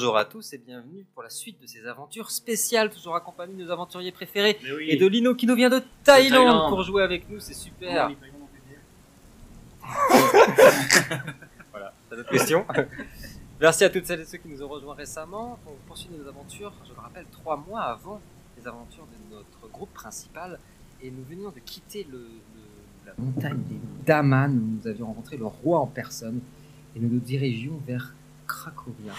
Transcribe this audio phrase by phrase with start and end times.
[0.00, 3.64] Bonjour à tous et bienvenue pour la suite de ces aventures spéciales, toujours accompagnées de
[3.64, 4.86] nos aventuriers préférés oui.
[4.90, 6.68] et de Lino qui nous vient de Thaïlande, Thaïlande.
[6.68, 8.08] pour jouer avec nous, c'est super.
[11.72, 12.64] voilà, t'as d'autres questions
[13.60, 15.58] Merci à toutes celles et ceux qui nous ont rejoints récemment.
[15.66, 18.20] On poursuit nos aventures, je le rappelle, trois mois avant
[18.56, 20.60] les aventures de notre groupe principal.
[21.02, 25.36] Et nous venions de quitter le, le- la montagne des Daman, où nous avions rencontré
[25.36, 26.40] le roi en personne.
[26.94, 28.14] Et nous nous dirigions vers
[28.46, 29.12] Cracovia,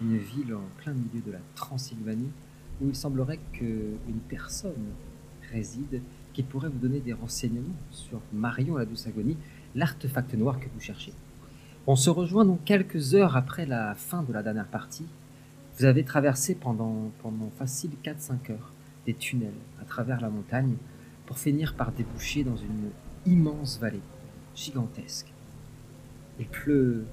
[0.00, 2.30] une ville en plein milieu de la Transylvanie,
[2.80, 4.92] où il semblerait qu'une personne
[5.52, 9.36] réside qui pourrait vous donner des renseignements sur Marion la Douce Agonie,
[9.74, 11.12] l'artefact noir que vous cherchez.
[11.86, 15.06] On se rejoint donc quelques heures après la fin de la dernière partie.
[15.76, 18.72] Vous avez traversé pendant, pendant facile 4-5 heures
[19.06, 20.76] des tunnels à travers la montagne
[21.26, 22.90] pour finir par déboucher dans une
[23.26, 24.00] immense vallée,
[24.54, 25.32] gigantesque.
[26.38, 27.04] Il pleut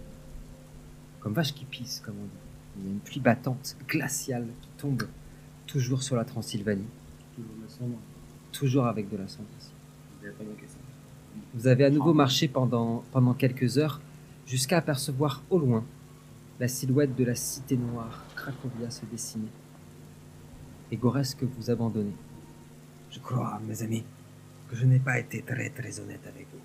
[1.20, 2.51] comme vache qui pisse, comme on dit.
[2.78, 5.04] Il y a une pluie battante, glaciale, qui tombe
[5.68, 6.88] toujours sur la Transylvanie,
[7.36, 7.98] Toujours la cendre.
[8.52, 9.72] toujours avec de la cendre ici.
[11.54, 14.00] Vous avez à nouveau marché pendant, pendant quelques heures
[14.48, 15.84] jusqu'à apercevoir au loin
[16.60, 19.48] la silhouette de la cité noire Cracovia se dessiner.
[20.92, 22.14] Et Goresque vous abandonnez.
[23.10, 24.04] Je crois, mes amis,
[24.70, 26.60] que je n'ai pas été très très honnête avec vous.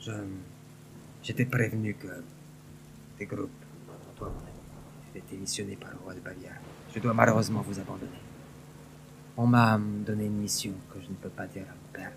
[0.00, 0.12] Je.
[1.22, 2.22] J'étais prévenu que
[3.18, 3.50] des groupes,
[4.16, 4.55] toi, mon ami,
[5.16, 6.60] avaient été missionnés par le roi de Bavière.
[6.94, 8.20] Je dois malheureusement vous abandonner.
[9.36, 12.12] On m'a donné une mission que je ne peux pas dire à mon père.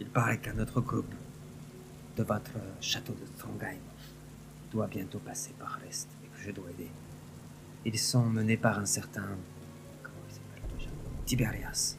[0.00, 1.12] Il paraît qu'un autre groupe
[2.16, 3.78] de votre château de Trondheim
[4.70, 6.90] doit bientôt passer par l'Est et que je dois aider.
[7.84, 9.26] Ils sont menés par un certain.
[10.02, 10.90] Comment il s'appelle déjà
[11.26, 11.96] Tiberias.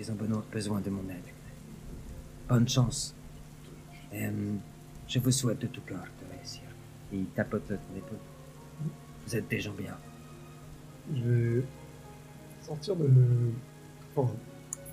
[0.00, 0.18] Ils ont
[0.50, 1.30] besoin de mon aide.
[2.48, 3.14] Bonne chance.
[4.12, 4.58] Hum,
[5.06, 6.04] je vous souhaite de tout cœur.
[7.12, 8.18] Et il tapote ton épaule.
[9.26, 9.96] Vous êtes des gens bien.
[11.14, 11.62] Je vais
[12.62, 13.08] sortir de.
[14.16, 14.32] Enfin,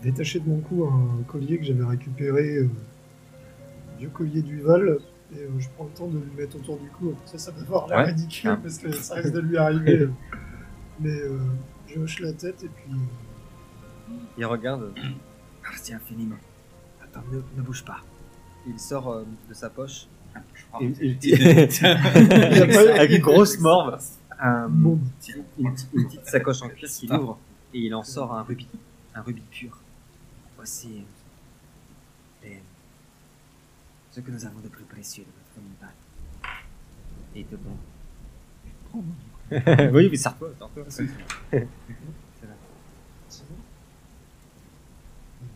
[0.03, 2.69] détacher de mon cou un collier que j'avais récupéré, euh,
[3.93, 4.97] un vieux collier du Val,
[5.33, 7.13] et euh, je prends le temps de lui mettre autour du cou.
[7.25, 8.05] Ça, ça va avoir l'air Ouais.
[8.05, 8.59] ridicule Ah.
[8.61, 10.09] parce que ça risque de lui arriver.
[10.99, 11.37] Mais euh,
[11.87, 12.91] je hoche la tête et puis.
[12.91, 14.93] euh, Il regarde,
[15.63, 16.35] Merci infiniment.
[17.03, 18.01] Attends, ne, ne bouge pas.
[18.67, 20.18] il sort de sa poche Ah,
[20.81, 23.99] une, une avec une grosse morve,
[24.39, 24.99] un- Bon,
[25.57, 27.37] une, petite- une petite sacoche en cuir qu'il ouvre
[27.73, 28.67] et il en sort un rubis,
[29.15, 29.79] un rubis pur.
[30.55, 31.03] Voici
[32.43, 32.61] les-
[34.11, 35.95] ce que nous avons de plus précieux de notre montagne.
[37.35, 37.77] Et te prend.
[39.93, 40.83] oui, mais sers-toi, sers-toi.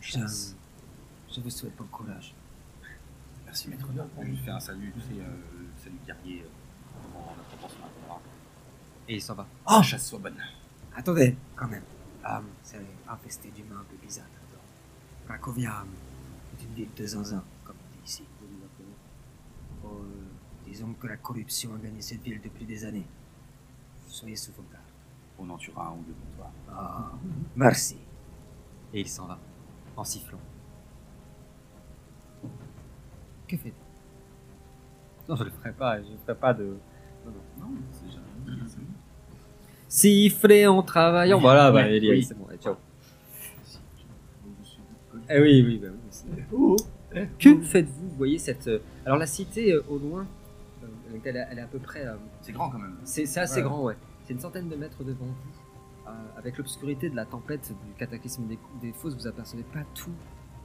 [0.00, 0.18] Je,
[1.34, 2.34] je vous souhaite bon courage.
[3.54, 3.86] Merci maître.
[4.16, 5.26] On lui fait un salut, tu sais, euh,
[5.76, 7.18] salut guerrier euh,
[8.08, 8.18] la à.
[9.06, 9.46] Et il s'en va.
[9.70, 10.42] Oh, chasse soit bonne.
[10.96, 11.84] Attendez, quand même.
[12.24, 14.26] Ah, c'est infesté d'humains un peu bizarres.
[14.26, 14.64] là-dedans.
[15.26, 15.84] Cracovia
[16.58, 18.24] est une ville de zinzin, comme on dit ici.
[19.84, 23.06] Oh, euh, disons que la corruption a gagné cette ville depuis des années.
[24.08, 24.82] Soyez sous vos gardes.
[25.38, 26.50] On en tuera un ou deux pour toi.
[26.72, 27.12] Ah,
[27.54, 27.98] merci.
[28.92, 29.38] Et il s'en va,
[29.96, 30.40] en sifflant.
[33.48, 33.74] Que faites
[35.28, 36.76] Non, je le ferai pas, je ferai pas de...
[37.26, 38.60] Non, c'est jamais.
[38.66, 38.84] c'est bon.
[39.88, 41.38] Siffler en travaillant.
[41.40, 42.22] Voilà, bah, oui.
[42.22, 42.74] c'est bon, allez, ciao.
[45.30, 45.98] Eh oui, oui, bah oui.
[46.10, 46.76] c'est- oh,
[47.38, 48.08] Que faites-vous?
[48.10, 48.66] Vous voyez cette...
[48.68, 50.26] euh, Alors la cité euh, au loin,
[50.82, 50.86] euh,
[51.24, 52.06] elle, est- elle est à peu près...
[52.06, 52.96] euh, C'est grand quand même.
[53.04, 53.62] C'est c'est assez Ouais.
[53.62, 53.96] grand, ouais.
[54.24, 56.06] C'est une centaine de mètres devant vous.
[56.08, 60.10] Euh, avec l'obscurité de la tempête, du cataclysme des, des fosses, vous apercevez pas tout.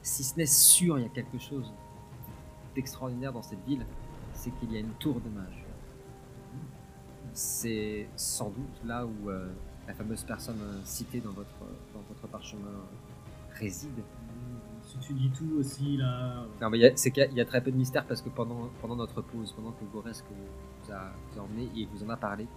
[0.01, 1.71] Si ce n'est sûr, il y a quelque chose
[2.83, 3.85] d'extraordinaire dans cette ville,
[4.33, 5.65] c'est qu'il y a une tour de mage.
[7.33, 9.49] C'est sans doute là où euh,
[9.87, 11.59] la fameuse personne euh, citée dans votre,
[11.93, 13.99] dans votre parchemin euh, réside.
[14.81, 16.45] Si tu dis tout aussi, là.
[16.61, 17.75] Non, mais il y a- c'est qu'il y a- il y, a très peu de
[17.77, 21.69] mystère parce que pendant, pendant notre pause, pendant que Goresque vous a, vous a emmené
[21.75, 22.47] et vous en a parlé,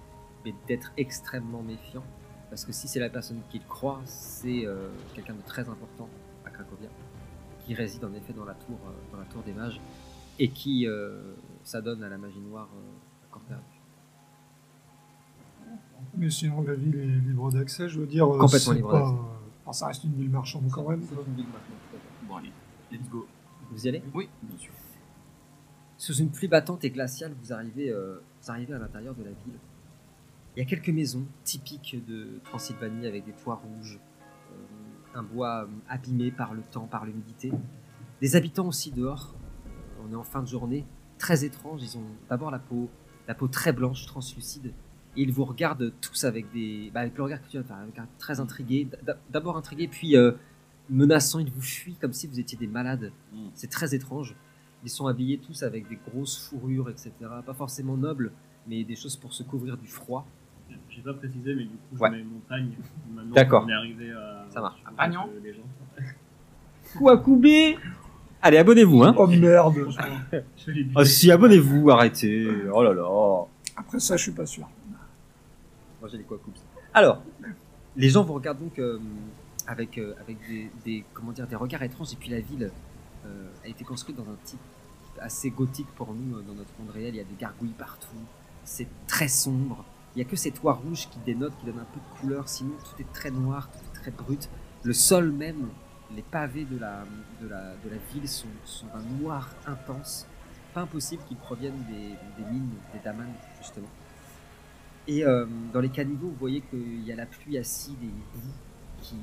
[0.45, 2.05] mais d'être extrêmement méfiant
[2.49, 6.09] parce que si c'est la personne qu'il croit, c'est euh, quelqu'un de très important
[6.47, 6.89] à Cracovia
[7.67, 9.81] qui réside en effet dans la tour, euh, dans la tour des mages
[10.39, 13.63] et qui euh, s'adonne à la magie noire euh, à corps perdu.
[16.17, 18.27] Mais sinon, la ville est libre d'accès, je veux dire.
[18.27, 19.17] euh, Complètement c'est libre pas- d'accès.
[19.65, 21.01] enfin, ça reste une ville marchande quand même.
[22.29, 22.53] Bon, allez,
[22.91, 23.27] let's go.
[23.71, 24.03] Vous y allez?
[24.13, 24.73] Oui, bien sûr.
[25.97, 29.31] Sous une pluie battante et glaciale, vous arrivez, euh, vous arrivez à l'intérieur de la
[29.31, 29.55] ville.
[30.57, 33.99] Il y a quelques maisons typiques de Transylvanie avec des toits rouges,
[34.53, 37.53] euh, un bois euh, abîmé par le temps, par l'humidité.
[38.21, 39.35] Des habitants aussi dehors.
[40.03, 40.85] Euh, on est en fin de journée,
[41.19, 41.83] très étranges.
[41.83, 42.89] Ils ont d'abord la peau
[43.29, 44.73] la peau très blanche, translucide.
[45.17, 48.07] Et ils vous regardent tous avec des, bah, avec le regard que tu as, un
[48.19, 48.89] très intrigué.
[49.31, 50.33] D'abord intrigué, puis euh,
[50.91, 51.39] menaçant.
[51.39, 53.13] Ils vous fuient comme si vous étiez des malades.
[53.33, 53.49] Mm.
[53.55, 54.35] C'est très étrange.
[54.85, 57.13] Ils sont habillés tous avec des grosses fourrures, etc.
[57.47, 58.33] Pas forcément nobles,
[58.67, 60.27] mais des choses pour se couvrir du froid.
[60.89, 62.11] J'ai pas précisé, mais du coup, je Ouais.
[62.11, 62.73] mets montagne.
[63.15, 63.65] Maintenant, D'accord.
[63.65, 64.47] On est arrivé à.
[64.49, 64.83] Ça marche.
[64.87, 65.29] à Pagnon
[68.43, 69.75] Allez, abonnez-vous, hein Oh merde
[70.57, 72.49] Je les Ah si, abonnez-vous, arrêtez.
[72.73, 73.45] Oh là là.
[73.77, 74.69] Après ça, je suis pas sûr.
[76.01, 76.59] Moi j'ai les Quacoops.
[76.93, 77.23] Alors,
[77.97, 78.99] les gens vous regardent donc euh,
[79.67, 82.13] avec, euh, avec des, des- comment dire, des regards étranges.
[82.13, 82.71] Et puis la ville
[83.27, 84.59] euh, a été construite dans un type
[85.21, 87.15] assez gothique pour nous dans notre monde réel.
[87.15, 88.09] Il y a des gargouilles partout.
[88.65, 89.85] C'est très sombre.
[90.15, 92.49] Il n'y a que ces toits rouges qui dénotent, qui donnent un peu de couleur.
[92.49, 94.49] Sinon, tout est très noir, tout est très brut.
[94.83, 95.69] Le sol même,
[96.15, 97.05] les pavés de la,
[97.41, 100.27] de la, de la ville sont, sont d'un noir intense.
[100.75, 103.29] Pas impossible qu'ils proviennent des, des mines, des daman,
[103.61, 103.89] justement.
[105.07, 108.53] Et euh, dans les caniveaux, vous voyez qu'il y a la pluie acide et boue
[109.03, 109.17] qui,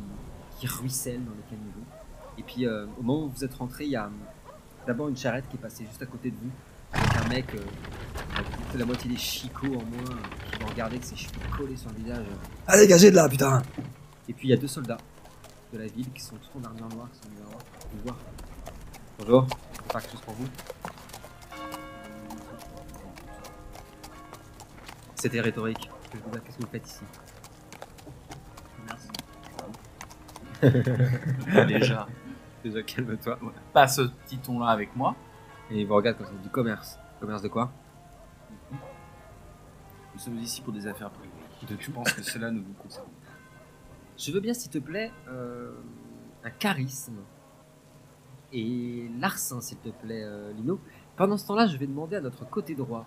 [0.59, 1.85] qui ruisselle dans les caniveaux.
[2.37, 4.09] Et puis, euh, au moment où vous êtes rentré, il y a euh,
[4.87, 6.51] d'abord une charrette qui est passée juste à côté de vous,
[6.93, 7.59] avec un mec euh,
[8.35, 10.17] avec la moitié des chicots en moins,
[10.51, 12.25] qui vous regardait avec ses cheveux collés sur le visage.
[12.67, 13.61] Ah, dégagez de là, putain
[14.27, 14.97] Et puis, il y a deux soldats
[15.73, 18.15] de la ville qui sont tous en armure noire, qui sont venus voir.
[19.19, 19.47] Bonjour,
[19.91, 20.47] pas quelque chose pour vous
[25.15, 25.89] C'était rhétorique.
[26.11, 27.03] Que je vous dis, Qu'est-ce que vous faites ici?
[28.87, 29.07] Merci.
[31.67, 32.07] Déjà,
[32.63, 33.37] Déjà, calme-toi.
[33.73, 35.15] pas ce petit ton-là avec moi.
[35.69, 36.97] Et il vous regarde comme ça, du commerce.
[37.19, 37.71] Commerce de quoi?
[38.71, 41.29] Nous sommes ici pour des affaires privées.
[41.79, 43.18] Je pense que cela ne vous concerne pas.
[44.19, 45.71] Je veux bien, s'il te plaît, euh,
[46.43, 47.15] un charisme.
[48.51, 50.79] Et l'arsen, s'il te plaît, euh, Lino.
[51.15, 53.05] Pendant ce temps-là, je vais demander à notre côté droit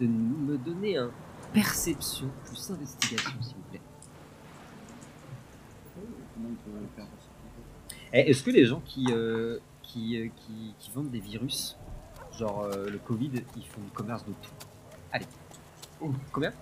[0.00, 1.10] de me donner un
[1.52, 3.80] perception plus investigation, s'il vous plaît.
[8.14, 11.76] Eh, Est-ce que les gens qui, euh, qui, qui, qui vendent des virus,
[12.32, 14.50] genre le Covid, ils font du commerce de tout?
[15.12, 15.26] Allez.
[16.32, 16.52] Combien?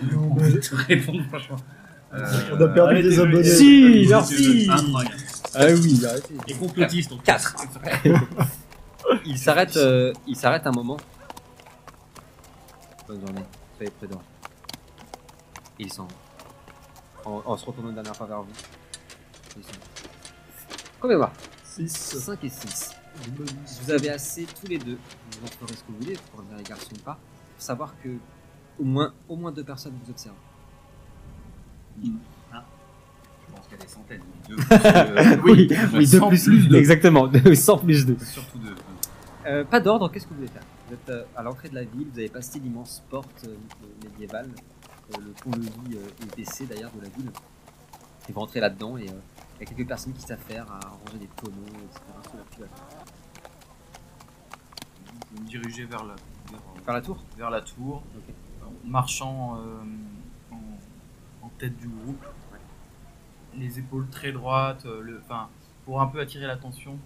[0.00, 1.56] Peut te répondre, franchement.
[2.12, 3.44] On a perdu Allez, des abonnés.
[3.44, 4.68] Si, merci.
[5.54, 6.34] Ah oui, arrêtez.
[6.48, 7.24] Et complotiste, en plus.
[7.24, 7.56] 4.
[9.26, 10.96] il s'arrête euh, il s'arrête un moment.
[13.06, 13.44] Bonne journée,
[13.76, 14.22] soyez prudents.
[15.78, 17.30] Il s'en va.
[17.30, 18.52] En, en se retournant une dernière fois vers vous.
[19.56, 19.76] Il s'en va.
[21.00, 21.32] Combien va
[21.64, 21.88] 6.
[21.88, 22.90] 5 et 6.
[23.82, 24.98] Vous avez assez tous les deux,
[25.32, 27.18] vous en ferez ce que vous voulez, pour dire les garçons ou pas,
[27.56, 28.08] pour savoir que
[28.80, 30.34] au moins, au moins deux personnes vous observent.
[32.02, 32.10] Je
[33.54, 34.22] pense qu'il y a des centaines.
[34.48, 36.76] Deux, euh, oui, oui, deux cent plus, deux.
[36.76, 38.16] Exactement, 100 plus 2.
[38.24, 38.74] Surtout deux.
[39.46, 40.62] Euh, pas d'ordre, qu'est-ce que vous voulez faire?
[40.88, 43.54] Vous êtes euh, à l'entrée de la ville, vous avez passé l'immense porte euh,
[44.02, 44.48] médiévale,
[45.14, 47.30] euh, le pont-levis euh, est baissé d'ailleurs de la ville.
[48.28, 49.12] Et vous rentrez là-dedans et euh,
[49.60, 52.00] il y a quelques personnes qui s'affairent à ranger des tonneaux, etc.
[52.30, 52.64] sous la pluie.
[55.06, 56.14] Je vais me diriger vers la,
[56.86, 57.22] vers, la tour?
[57.36, 58.34] vers la tour, Ok.
[58.84, 59.82] Marchant euh,
[60.52, 62.24] en, en tête du groupe,
[63.56, 65.48] les épaules très droites, euh, le, enfin,
[65.84, 66.98] pour un peu attirer l'attention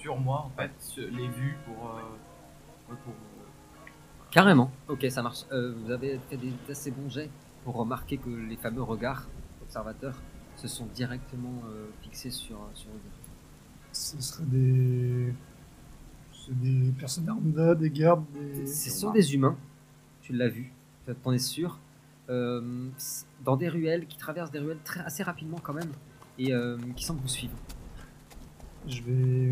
[0.00, 3.86] sur moi, en fait, sur- les vues pour, euh, pour euh,
[4.30, 5.44] Carrément, ok, ça marche.
[5.52, 7.30] Euh, vous avez fait des assez bons jets
[7.64, 9.26] pour remarquer que les fameux regards
[9.62, 10.14] observateurs
[10.56, 12.90] se sont directement euh, fixés sur, sur.
[13.92, 15.34] Ce serait des.
[16.48, 18.66] Des personnes lambda, des gardes, des.
[18.66, 19.56] Ce sont des humains,
[20.20, 20.72] tu l'as vu,
[21.14, 21.78] t'en es sûr,
[22.28, 22.88] euh,
[23.44, 25.90] dans des ruelles, qui traversent des ruelles très, assez rapidement quand même,
[26.38, 27.54] et euh, qui semblent vous suivre.
[28.88, 29.50] Je vais.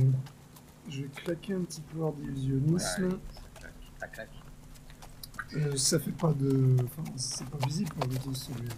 [0.89, 3.19] Je vais claquer un petit pouvoir d'illusionnisme.
[4.01, 4.29] Tac, tac.
[5.55, 6.77] Euh, ça fait pas de.
[6.85, 8.69] Enfin, c'est pas visible pour le coup, celui Moi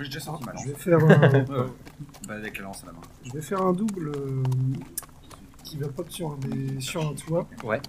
[0.00, 0.62] j'ai déjà sorti ma lance.
[0.64, 1.44] Je vais faire un.
[2.28, 3.00] Bah, avec la lance à la main.
[3.24, 4.42] je vais faire un double euh,
[5.64, 7.48] qui va pop sur un, des- sur un toit.
[7.64, 7.80] Ouais,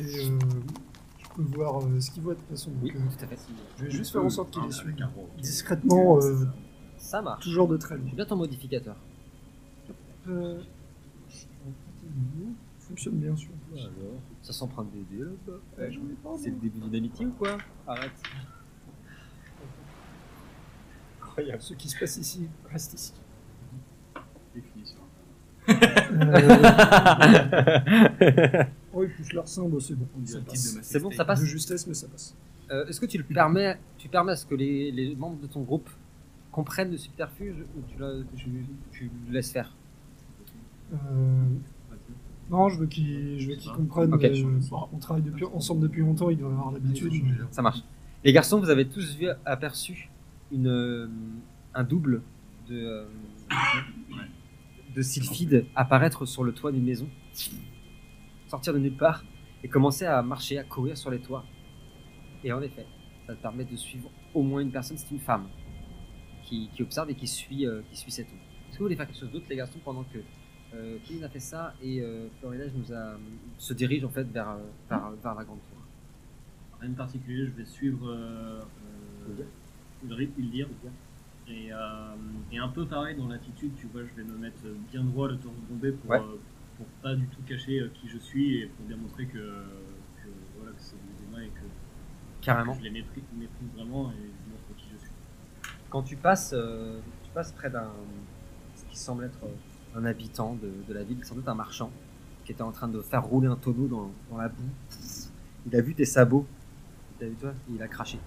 [0.00, 0.38] Et euh,
[1.38, 2.70] je peux voir euh, ce qu'il voit de toute façon.
[2.82, 3.38] oui, Donc, euh, tout à fait.
[3.78, 4.96] je vais juste faire en sorte qu'il les suive
[5.38, 6.46] discrètement, euh,
[6.98, 7.42] Ça marche.
[7.44, 8.04] toujours de très loin.
[8.08, 8.96] J'ai bien ton modificateur.
[10.28, 10.60] Euh,
[12.80, 13.50] fonctionne bien sûr.
[14.42, 15.30] Ça s'emprunte des dés là
[15.78, 15.90] Ouais,
[16.38, 17.58] C'est le début d'une amitié ou quoi?
[17.86, 18.12] Arrête.
[21.60, 23.12] Ce qui se passe ici reste ici.
[24.54, 25.00] Définition.
[25.68, 25.74] Euh,
[28.96, 30.08] oh, il pousse l'arsen, c'est bon.
[30.24, 32.34] C'est bon, ça passe De justesse, mais ça passe.
[32.70, 35.46] Euh, Est-ce que tu le permets, tu permets à ce que les, les membres de
[35.46, 35.88] ton groupe
[36.50, 38.48] comprennent le subterfuge ou tu, la- tu,
[38.90, 39.74] tu le laisses faire?
[40.92, 40.96] Euh,
[42.50, 44.12] Non, je veux qu'ils je veux qu'ils comprennent.
[44.14, 44.24] Ok.
[44.24, 44.60] euh,
[44.92, 47.12] on travaille depuis, ensemble depuis longtemps, ils doivent avoir l'habitude.
[47.50, 47.80] Ça marche.
[48.24, 50.10] Les garçons, vous avez tous vu, aperçu
[50.50, 51.06] une, euh,
[51.74, 52.22] un double
[52.68, 53.04] de,
[54.96, 57.06] de sylphide apparaître sur le toit d'une maison,
[58.48, 59.24] sortir de nulle part
[59.62, 61.44] et commencer à marcher, à courir sur les toits.
[62.44, 62.86] Et en effet,
[63.26, 65.48] ça te permet de suivre au moins une personne, c'est une femme
[66.44, 68.36] qui, qui observe et qui suit, euh, qui suit cette eau.
[68.68, 70.18] Est-ce que vous voulez faire quelque chose d'autre, les garçons, pendant que
[70.74, 73.16] euh, Kevin a fait ça et euh, Florilège nous a,
[73.58, 75.78] se dirige en fait vers, euh, vers, vers la grande tour?
[76.80, 78.60] Rien de particulier, je vais suivre euh,
[79.28, 79.44] euh,
[80.06, 80.68] le rythme, il dire.
[81.48, 81.70] Et,
[82.50, 85.36] et un peu pareil dans l'attitude, tu vois, je vais me mettre bien droit le
[85.36, 86.20] torse bombé pour, Ouais.
[86.76, 90.28] Pour pas du tout cacher euh, qui je suis et pour bien montrer que, que,
[90.58, 91.64] voilà, que c'est des humains et que,
[92.42, 92.72] Carrément.
[92.72, 95.10] que je les méprise, méprise vraiment et je montre qui je suis.
[95.90, 97.90] Quand tu passes, euh, tu passes près d'un,
[98.74, 101.90] ce qui semble être euh, un habitant de, de la ville, sans doute un marchand,
[102.44, 104.70] qui était en train de faire rouler un tonneau dans, dans la boue.
[105.66, 106.46] Il a vu tes sabots,
[107.14, 108.18] il t'a vu toi, et il a craché.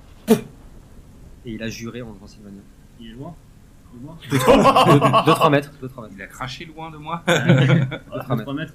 [1.46, 2.60] Et il a juré en Transylvanie.
[3.00, 3.34] Il est loin?
[4.29, 6.13] 2-3 mètres, 2-3 mètres.
[6.15, 7.24] Il a craché loin de moi.
[7.27, 7.39] Ah,
[8.24, 8.74] trois 3 mètres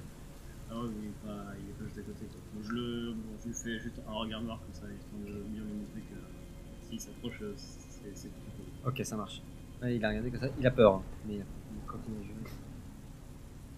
[0.69, 2.25] Ah ouais, mais il est pas, il est pas juste à côté.
[2.25, 2.39] Quoi.
[2.53, 5.43] Donc je, le, bon, je lui fais juste un regard noir comme ça, histoire de
[5.49, 8.29] bien lui montrer que s'il s'approche, euh, c'est c'est.
[8.85, 9.41] Ok, ça marche.
[9.81, 12.17] Ouais, il a regardé comme ça, il a peur, hein, mais il continue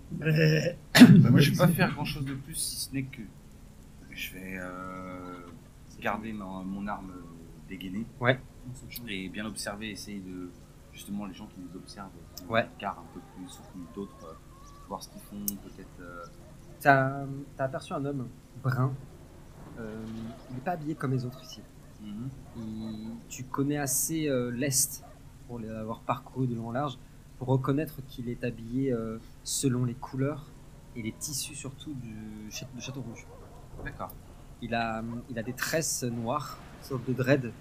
[0.21, 3.21] à Bah, moi, je vais pas faire grand chose de plus si ce n'est que
[4.11, 5.45] je vais euh,
[6.01, 7.21] garder ma- mon arme euh,
[7.69, 8.05] dégainée.
[8.19, 8.39] Ouais.
[9.07, 10.49] Et bien observer, essayer de
[10.97, 12.67] justement les gens qui nous observent, qui ont Ouais.
[12.81, 14.33] un peu plus soutenu que d'autres, euh,
[14.87, 15.99] voir ce qu'ils font, peut-être.
[16.01, 16.25] euh,
[16.79, 18.27] T'as aperçu un homme
[18.63, 18.91] brun.
[19.79, 20.03] Euh,
[20.49, 21.61] il n'est pas habillé comme les autres ici.
[22.01, 22.29] mhm.
[22.57, 25.03] Il- tu connais assez l'Est
[25.47, 26.97] pour l'avoir parcouru de long en large
[27.37, 28.95] pour reconnaître qu'il est habillé
[29.43, 30.45] selon les couleurs
[30.95, 33.25] et les tissus surtout du château, de Château Rouge.
[33.85, 34.09] D'accord.
[34.61, 37.51] Il a, il a des tresses noires, sorte de dread,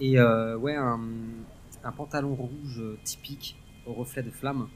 [0.00, 0.98] et euh, ouais, un,
[1.84, 4.68] un pantalon rouge euh, typique au reflet de flamme.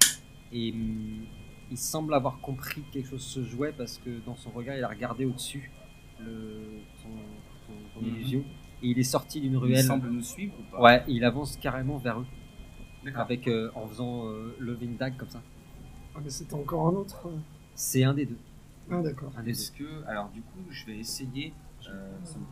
[0.52, 1.24] Et hum,
[1.70, 4.84] il semble avoir compris que quelque chose se jouait parce que dans son regard, il
[4.84, 5.70] a regardé au-dessus
[6.20, 6.62] le,
[7.02, 7.08] son,
[7.66, 8.08] son- son Mhm.
[8.16, 8.44] illusion.
[8.82, 9.84] Et il est sorti d'une Il ruelle.
[9.84, 10.80] semble nous suivre ou pas?
[10.82, 12.26] Ouais, il avance carrément vers eux,
[13.14, 15.42] avec, euh, en faisant euh, loving dag comme ça.
[16.14, 17.26] Ah, mais c'était encore un autre.
[17.28, 17.36] euh.
[17.74, 18.38] C'est un des deux.
[18.90, 19.32] Ah, d'accord.
[19.36, 19.84] Un des Est-ce deux.
[19.84, 21.52] que, alors du coup, je vais essayer,
[21.88, 22.44] euh, ça me.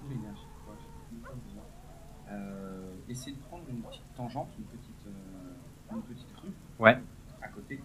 [2.31, 6.99] Euh, essayer de prendre une petite tangente, une petite, euh, une petite rue Ouais.
[7.43, 7.81] à côté,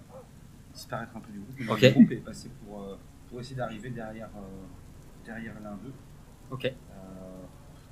[0.74, 1.82] disparaître un peu du groupe, mais dans Ok.
[1.82, 2.98] le groupe et passer pour, euh,
[3.30, 4.66] pour essayer d'arriver derrière, euh,
[5.26, 5.94] derrière l'un d'eux.
[6.50, 6.66] Ok.
[6.66, 6.72] Euh,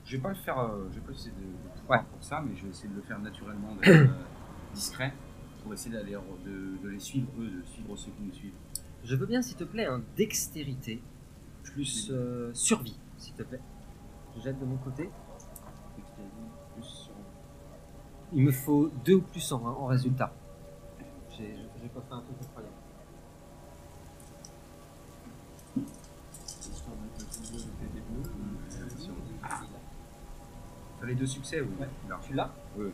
[0.05, 1.97] je vais pas le faire, euh, je vais pas essayer de, de Ouais.
[1.97, 4.07] faire pour ça, mais je vais essayer de le faire naturellement, d'être euh,
[4.73, 5.13] discret,
[5.63, 8.53] pour essayer d'aller de, de les suivre eux, de suivre ceux qui nous suivent.
[9.03, 11.01] Je veux bien, s'il te plaît, un dextérité
[11.63, 13.59] plus euh, survie, s'il te plaît.
[14.35, 15.09] Je jette de mon côté.
[18.33, 20.31] Il me faut deux ou plus en, en résultat.
[21.37, 22.73] J'ai pas fait un truc incroyable.
[30.99, 31.69] T'as les deux succès, oui.
[31.79, 31.87] Ouais.
[32.07, 32.91] Alors, Tu l'as Oui.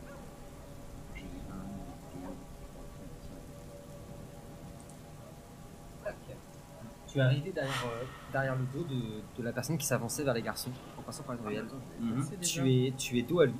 [7.06, 10.34] Tu es arrivé derrière, euh, derrière le dos de, de la personne qui s'avançait vers
[10.34, 11.66] les garçons en passant par une ruelle.
[12.00, 12.26] Mhm.
[12.40, 13.54] Tu es, tu es dos à lui.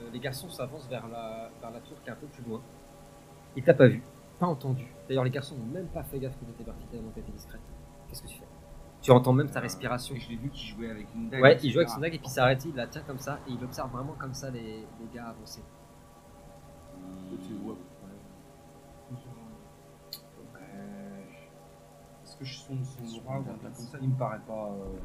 [0.00, 2.60] Euh, les garçons s'avancent vers la, vers la tour qui est un peu plus loin.
[3.56, 4.02] Il t'a pas vu,
[4.38, 4.86] pas entendu.
[5.08, 7.60] D'ailleurs, les garçons n'ont même pas fait gaffe que tu étais parti tellement t'étais discrète.
[8.08, 8.46] Qu'est-ce que tu fais?
[9.02, 10.14] Tu entends même ta respiration.
[10.14, 11.42] Et je l'ai vu qu'il jouait avec une dague.
[11.42, 13.38] Ouais, il joue avec son dague et puis il s'arrête, il la tient comme ça
[13.48, 14.60] et il observe vraiment comme ça les,
[15.00, 15.62] les gars avancer.
[22.24, 23.98] Est-ce que je sonde son bras ou un truc comme ça?
[24.00, 24.70] Il me paraît pas.
[24.72, 24.98] euh,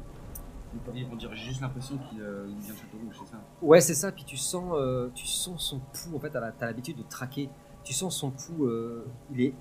[1.12, 3.38] On dirait j'ai juste l'impression qu'il euh, vient de Château Rouge, c'est ça?
[3.62, 4.12] Ouais, c'est ça.
[4.12, 6.16] Puis tu sens, euh, tu sens son pouls.
[6.16, 7.48] En fait, t'as l'habitude de traquer.
[7.84, 8.66] Tu sens son pouls.
[8.66, 9.54] euh, il est,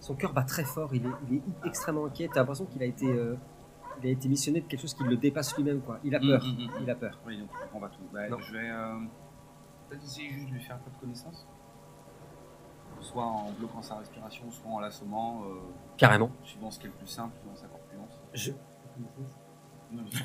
[0.00, 0.94] son cœur bat très fort.
[0.94, 2.28] Il est, il est extrêmement inquiet.
[2.32, 3.34] T'as l'impression qu'il a été, euh,
[4.02, 5.80] il a été missionné de quelque chose qui le dépasse lui-même.
[5.80, 5.98] Quoi.
[6.04, 6.42] Il a peur.
[6.42, 6.82] Hum, hum, hum.
[6.82, 7.18] Il a peur.
[7.26, 8.00] Oui, donc on va tout.
[8.12, 8.38] Bah, Non.
[8.38, 8.70] je vais
[9.88, 11.46] peut-être essayer juste de lui faire un peu de connaissance.
[13.00, 15.42] Soit en bloquant sa respiration, soit en l'assommant,
[15.98, 16.30] Carrément.
[16.42, 18.18] suivant ce qui est le plus simple, suivant sa corpulence.
[18.32, 18.52] Je-
[19.92, 20.18] Non, mais- Je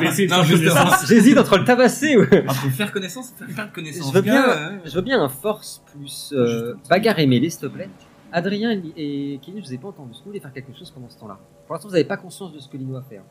[0.00, 0.74] vais essayer de Non, faire justement.
[0.84, 1.06] connaissance.
[1.08, 2.16] J'hésite entre le tabasser.
[2.16, 4.08] ou- Entre faire connaissance et faire connaissance.
[4.08, 7.50] Je veux bien, Bien, euh, je veux bien un force plus euh, bagarre et mêlée,
[7.50, 7.90] s'il te plaît.
[8.32, 10.10] Adrien et Kenny, je vous ai pas entendu.
[10.12, 11.38] Est-ce que vous voulez faire quelque chose pendant ce temps-là?
[11.66, 13.16] Pour l'instant, vous n'avez pas conscience de ce que Lino a fait.
[13.18, 13.24] hein.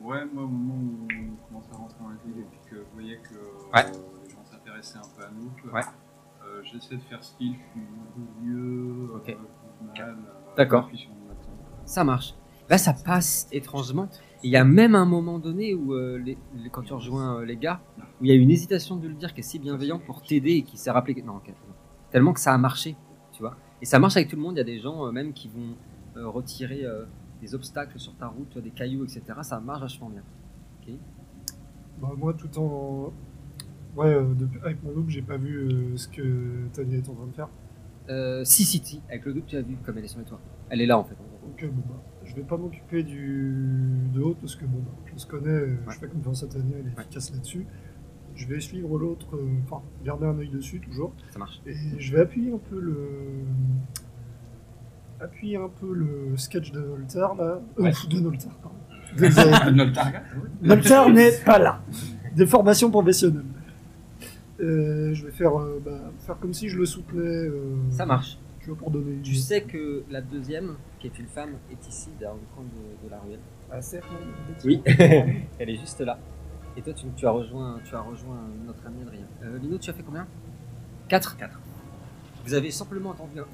[0.00, 2.76] Ouais, moi, au moment où on commençait à rentrer dans la ville et puis que
[2.76, 3.34] je voyais que
[3.74, 3.84] Ouais.
[3.86, 3.90] euh,
[4.24, 5.80] les gens s'intéressaient un peu à nous, Ouais.
[5.80, 9.28] euh, j'essaie de faire style, je suis un peu vieux, Ok.
[9.30, 9.34] euh,
[9.98, 10.14] mal, euh,
[10.56, 10.86] D'accord.
[10.88, 11.34] puis on a
[11.88, 12.34] Ça marche.
[12.68, 14.08] Là, ça passe étrangement.
[14.42, 17.44] Il y a même un moment donné où, euh, les- les- quand tu rejoins euh,
[17.44, 17.80] les gars,
[18.20, 20.52] où il y a une hésitation de le dire qui est si bienveillant pour t'aider
[20.52, 21.20] et qui s'est rappelé que...
[21.24, 21.74] Non, ok, non.
[22.10, 22.96] Tellement que ça a marché,
[23.32, 23.56] tu vois.
[23.82, 24.54] Et ça marche avec tout le monde.
[24.54, 25.76] Il y a des gens euh, même qui vont
[26.16, 27.04] euh, retirer euh,
[27.40, 29.22] des obstacles sur ta route, des cailloux, etc.
[29.42, 30.22] Ça marche vachement bien.
[32.00, 33.12] Bah, moi, tout en.
[33.96, 37.14] Ouais, euh, depuis- avec mon look, j'ai pas vu euh, ce que Tania est en
[37.14, 37.48] train de faire.
[38.10, 39.00] Euh, si, si, si.
[39.08, 40.40] Avec le double, tu as vu comme elle est sur les toits.
[40.68, 41.14] Elle est là, en fait.
[41.14, 41.48] en gros.
[41.48, 42.02] Donc, euh, bon, bah,
[42.36, 43.54] vais pas m'occuper du
[44.14, 45.94] de haut parce que bon, bah, je se connais, euh, Ouais.
[45.94, 47.02] je fais confiance à Tania, elle est Ouais.
[47.02, 47.66] efficace là-dessus.
[48.34, 51.12] Je vais suivre l'autre, euh, enfin, garder un œil dessus toujours.
[51.30, 51.60] Ça marche.
[51.66, 52.98] Et je vais appuyer un peu le.
[55.20, 57.60] Appuyer un peu le sketch de Noltar là.
[57.78, 57.92] Euh, Ouais.
[58.10, 58.76] de Noltar, pardon.
[59.16, 59.72] Target
[60.62, 61.80] Noltar n'est pas là.
[62.34, 63.44] Des formations professionnelles.
[64.60, 67.22] Euh, je vais faire, euh, bah, faire comme si je le soutenais.
[67.48, 68.38] euh, Ça marche.
[68.66, 71.88] Tu vois, pour donner une Tu sais que la deuxième, qui est une femme, est
[71.88, 73.38] ici, dans le coin de, de la ruelle.
[73.70, 74.08] Ah, certes,
[74.64, 76.18] Oui, elle est juste là.
[76.76, 79.24] Et toi, tu, tu as rejoint, tu as rejoint notre ami Adrien.
[79.44, 80.26] Euh, Lino, tu as fait combien?
[81.06, 81.60] 4 4.
[82.44, 83.46] Vous avez simplement entendu un...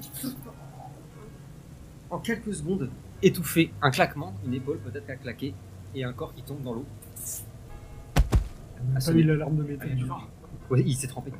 [2.09, 2.89] En quelques secondes,
[3.21, 5.53] étouffé, un claquement, une épaule peut-être qui a claqué,
[5.93, 6.85] et un corps qui tombe dans l'eau.
[8.95, 9.95] Ah, mis l'alarme de métal.
[10.71, 11.31] Ouais, il s'est trempé.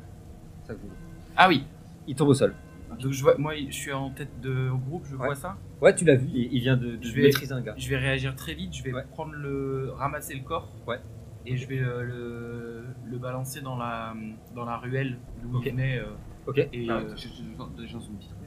[0.64, 0.90] Ça vous.
[1.36, 1.66] Ah oui.
[2.06, 2.54] Il tombe au sol.
[3.00, 5.26] Donc je vois, moi, je suis en tête de groupe, je Ouais.
[5.26, 5.56] vois ça.
[5.82, 7.74] Ouais, tu l'as vu, il il vient de, de Je vais- maîtriser un gars.
[7.76, 8.74] Je vais réagir très vite.
[8.74, 9.04] Je vais Ouais.
[9.10, 10.68] prendre le, ramasser le corps.
[10.86, 11.00] Ouais.
[11.46, 14.14] Et je vais euh, le, le balancer dans la,
[14.54, 15.66] dans la ruelle d'où Ok.
[15.66, 15.98] il venait.
[15.98, 16.04] euh,
[16.46, 16.58] Ok.
[16.58, 18.38] et Ah, euh, j'ai- j'ai- j'ai- Déjà, son petit truc.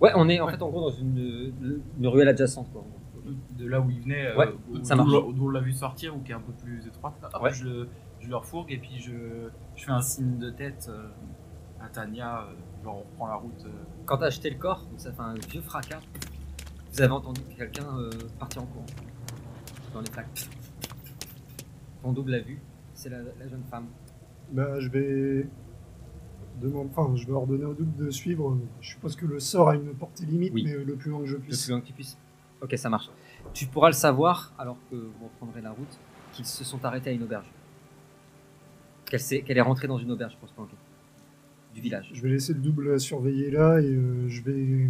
[0.00, 0.52] Ouais, on est en Ouais.
[0.52, 1.52] fait en gros dans une,
[1.98, 2.70] une ruelle adjacente.
[2.72, 2.84] Quoi.
[3.56, 5.24] de là où il venait, euh, Ouais, où- ça d'où marche.
[5.24, 7.14] on- d'où on l'a vu sortir ou qui est un peu plus étroite.
[7.40, 7.50] Ouais.
[7.54, 7.88] je, le,
[8.20, 11.08] je le refourgue et puis je, je fais un signe de tête euh,
[11.82, 12.46] à Tania.
[12.84, 13.64] Euh, genre on reprend la route.
[13.66, 13.70] euh.
[14.06, 16.00] Quand t'as acheté le corps, donc ça fait un vieux fracas,
[16.92, 18.86] vous avez entendu quelqu'un euh, partir en courant.
[19.92, 20.48] Dans les plaques.
[22.02, 22.60] Ton double l'a vu,
[22.94, 23.86] c'est la, la jeune femme.
[24.52, 25.46] Bah, je vais
[26.60, 28.58] demander, enfin, je vais ordonner au double de suivre.
[28.80, 30.64] Je suppose que le sort a une portée limite, Oui.
[30.66, 31.68] mais le plus loin que je Le plus puisse.
[31.70, 32.18] loin que tu puisses.
[32.62, 33.08] Ok, ça marche.
[33.52, 35.98] Tu pourras le savoir, alors que vous reprendrez la route,
[36.32, 37.46] qu'ils se sont arrêtés à une auberge.
[39.06, 40.74] Qu'elle est rentrée dans une auberge pour se planquer.
[41.74, 42.10] Du village.
[42.14, 44.88] Je vais laisser le double à surveiller là et euh, je vais,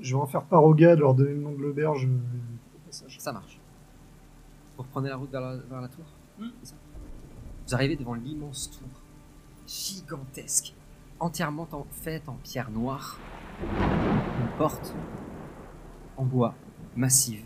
[0.00, 2.06] je vais en faire part aux gars de leur donner le nom de l'auberge.
[2.06, 3.18] euh, au passage.
[3.18, 3.58] Ça marche.
[4.76, 6.04] Vous reprenez la route vers la, vers la tour
[6.38, 6.48] Hmm.
[6.62, 6.74] Ça
[7.66, 8.88] Vous arrivez devant l'immense tour,
[9.66, 10.74] gigantesque,
[11.20, 13.18] entièrement en, faite en pierre noire.
[13.60, 14.94] Une porte
[16.16, 16.54] en bois,
[16.96, 17.44] massive,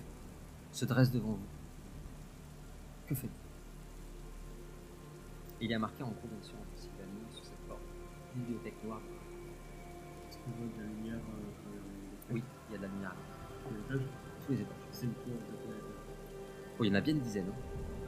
[0.71, 1.38] se dresse devant vous.
[3.09, 3.35] Que faites-vous?
[5.61, 6.55] Il y a marqué en gros bien sûr
[8.37, 9.01] bibliothèque noire.
[10.29, 13.14] Est-ce qu'on voit de la lumière euh, Oui, il y a de la lumière
[13.64, 14.09] tous les étages?
[14.46, 14.77] Tous les étages.
[14.92, 15.77] C'est le tour de la
[16.79, 17.46] Oh, il y en a bien une dizaine.
[17.49, 17.55] hein.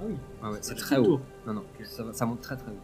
[0.00, 1.04] Ah oui, Ah ouais, c'est très haut.
[1.04, 1.20] tour.
[1.46, 1.64] Non, non,
[2.12, 2.80] ça, monte très très haut.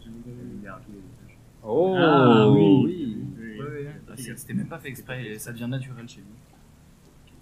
[0.00, 1.38] J'ai mis de la lumière à tous les étages.
[1.62, 2.82] Oh Ah oui.
[2.84, 3.58] oui.
[3.60, 6.26] Ouais, Ah, c'est- C'était même pas fait exprès, et ça devient naturel chez lui.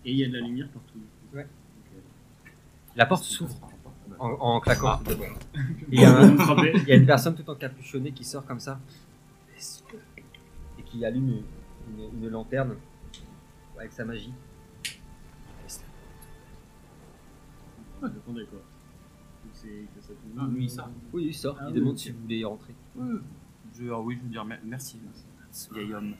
[0.04, 0.98] Et il y a de la lumière partout.
[1.34, 1.46] Ouais.
[2.96, 3.54] La porte s'ouvre
[4.18, 4.88] en, en claquant.
[4.88, 5.00] Ah.
[5.90, 6.72] Il y, a un- vous me frappez.
[6.74, 8.78] il y a une personne tout encapuchonnée qui sort comme ça
[10.78, 12.76] et qui allume une, une- une lanterne
[13.78, 14.32] avec sa magie.
[18.02, 18.60] Ah, Attendez quoi.
[19.52, 20.90] Que ça Ah, lui, il sort.
[21.12, 21.56] Oui, il sort.
[21.58, 22.74] Ah il oui, demande si vous voulez y rentrer.
[23.74, 25.24] Je, ah oui, je veux dire mer- merci, merci.
[25.50, 26.14] Ce vieil homme.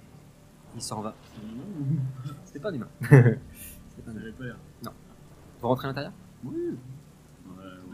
[0.74, 1.14] Il s'en va.
[2.44, 2.88] C'était pas un humain.
[3.00, 3.22] C'était
[4.04, 4.56] pas avait pas l'air.
[5.60, 6.12] Vous rentrez à l'intérieur?
[6.44, 6.52] Ouais,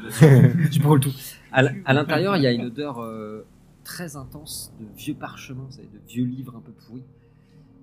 [0.04, 0.52] ouais.
[0.70, 1.12] Je brûle tout.
[1.52, 3.44] À l'intérieur, il y a une odeur euh,
[3.84, 7.04] très intense de vieux parchemins, de vieux livres un peu pourris,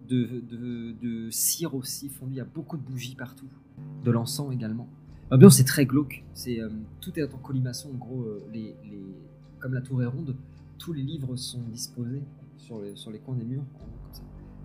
[0.07, 2.33] de, cire aussi fondue.
[2.33, 3.49] Il y a beaucoup de bougies partout,
[4.03, 4.87] de l'encens également.
[5.31, 6.23] L'ambiance c'est très glauque.
[6.47, 6.69] Euh,
[7.01, 7.89] tout est en colimaçon.
[7.93, 8.39] En gros, euh,
[9.59, 10.35] comme la tour est ronde,
[10.79, 12.23] tous les livres sont disposés
[12.57, 13.63] sur les, coins des murs,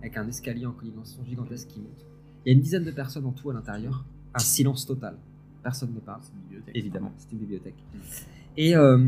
[0.01, 2.07] avec un escalier en colimaçon gigantesque qui monte.
[2.45, 4.05] Il y a une dizaine de personnes en tout à l'intérieur.
[4.35, 5.17] Un silence total.
[5.65, 6.21] Personne ne parle.
[6.75, 7.83] Évidemment, c'est une bibliothèque.
[8.59, 8.99] Et euh,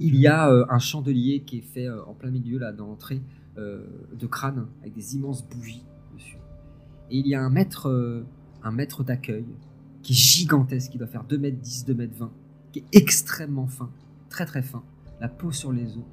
[0.00, 2.86] il y a euh, un chandelier qui est fait euh, en plein milieu, là, dans
[2.86, 3.22] l'entrée,
[3.56, 5.82] de crâne, avec des immenses bougies
[6.14, 6.36] dessus.
[7.10, 8.22] Et il y a un maître,
[8.62, 9.46] un maître d'accueil,
[10.02, 12.30] qui est gigantesque, qui doit faire 2 mètres 10, 2 mètres 20,
[12.72, 13.88] qui est extrêmement fin,
[14.28, 14.82] très très fin,
[15.22, 16.04] la peau sur les os,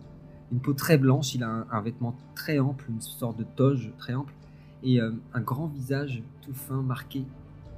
[0.54, 3.92] une peau très blanche, il a un, un vêtement très ample, une sorte de toge
[3.98, 4.34] très ample,
[4.82, 7.26] et un grand visage tout fin, marqué,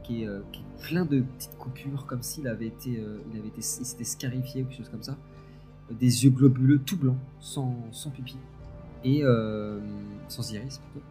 [0.06, 3.39] qui est, euh, qui est plein de petites coupures, comme s'il avait été, euh, il
[3.39, 5.18] avait été, il s'était scarifié ou quelque chose comme ça.
[5.91, 8.38] Des yeux globuleux, tout blancs, sans, sans pupille.
[9.04, 9.80] et euh,
[10.28, 11.06] sans iris plutôt,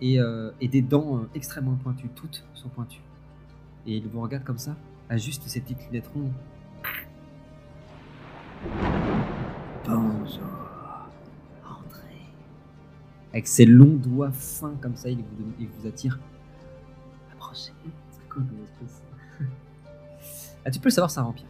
[0.00, 0.18] et,
[0.60, 3.02] et des dents extrêmement pointues, toutes sont pointues.
[3.86, 4.76] Et il vous regarde comme ça,
[5.08, 6.32] à juste ces petites lunettes rondes.
[9.86, 10.58] Bonjour.
[13.32, 16.18] Avec ses longs doigts fins comme ça, il vous, il vous attire.
[17.32, 17.72] Approchez.
[18.30, 19.02] Quoi comme espèce
[20.64, 21.44] Ah, tu peux le savoir, c'est un vampire.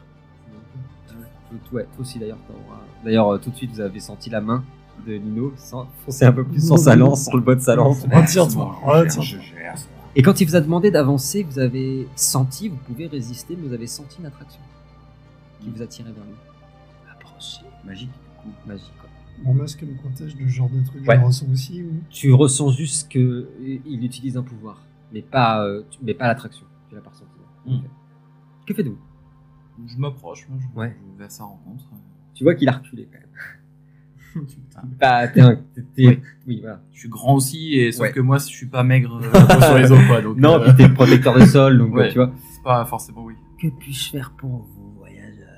[1.71, 2.39] Toi, ouais, toi aussi d'ailleurs.
[3.05, 4.63] D'ailleurs, euh, tout de suite, vous avez senti la main
[5.07, 7.75] de Lino sans- foncer un peu plus sur sa lance, sur le bas de sa
[7.75, 8.05] lance.
[8.05, 8.77] Retire-toi,
[9.23, 9.75] gère.
[10.17, 13.75] Et quand il vous a demandé d'avancer, vous avez senti, vous pouvez résister, mais vous
[13.75, 14.61] avez senti une attraction
[15.61, 16.35] qui vous attirait vers lui.
[17.13, 17.63] Approchez.
[17.85, 18.11] Magique.
[18.67, 19.09] Magique, quoi.
[19.45, 21.15] Mon masque me protège de ce genre de truc, Ouais.
[21.15, 21.83] je le ressens aussi.
[21.83, 26.27] ou- Tu ressens juste que il utilise un pouvoir, mais pas, euh, tu- mais pas
[26.27, 26.67] l'attraction.
[26.89, 27.31] Tu l'as pas ressenti.
[27.67, 27.79] Mm.
[28.67, 28.99] Que faites-vous?
[29.87, 30.97] Je m'approche, moi, je, Ouais.
[31.15, 31.85] je vais à sa rencontre.
[32.35, 34.47] Tu vois qu'il a reculé quand même.
[35.01, 36.21] Bah, t'es un- t'es- t'es- Oui.
[36.47, 36.81] oui, voilà.
[36.93, 38.13] Je suis grand aussi, et sauf Ouais.
[38.13, 39.23] que moi, je suis pas maigre euh,
[39.89, 40.21] sur les quoi.
[40.23, 42.09] Donc, Non, euh, puis t'es protecteur de sol, donc Ouais.
[42.11, 42.31] tu vois.
[42.53, 43.35] c'est pas forcément oui.
[43.61, 45.49] Que puis-je faire pour vous, voyageur?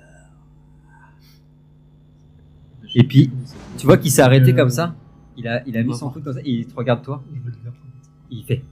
[2.95, 3.31] Et puis,
[3.77, 4.95] tu vois qu'il s'est arrêté Euh, comme ça?
[5.37, 6.13] Il a, il a mis va son voir.
[6.13, 7.23] truc comme ça et il te regarde toi?
[7.35, 7.73] Je vais le dire.
[8.31, 8.63] Il fait.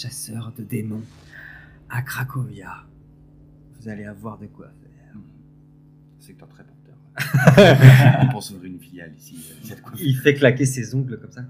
[0.00, 1.02] Chasseur de démons
[1.90, 2.84] à Cracovia.
[3.80, 5.16] Vous allez avoir de quoi faire.
[6.24, 8.20] T'es très porteur.
[8.22, 9.34] On pense ouvrir une filiale ici.
[9.50, 10.00] euh, il y a de quoi faire.
[10.06, 11.40] Il fait claquer ses ongles comme ça.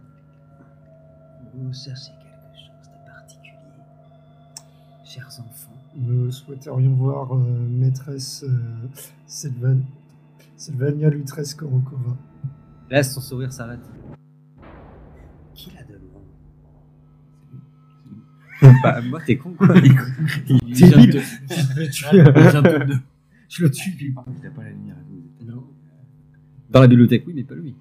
[1.53, 3.53] Vous cherchez quelque chose de particulier.
[5.05, 8.89] Chers enfants, Nous souhaiterions voir euh, maîtresse euh,
[9.27, 9.83] Sylvan...
[10.57, 12.17] Sylvania Lutresse Korokova.
[12.89, 13.81] Là, son sourire s'arrête.
[18.83, 19.69] bah, moi, t'es con quoi.
[20.49, 21.19] Il il vient de te-
[23.49, 23.91] Je le tue.
[23.99, 24.15] lui.
[24.41, 24.97] Il a pas la lumière.
[25.47, 25.65] Non.
[26.71, 27.75] Dans la bibliothèque, oui, mais pas lui.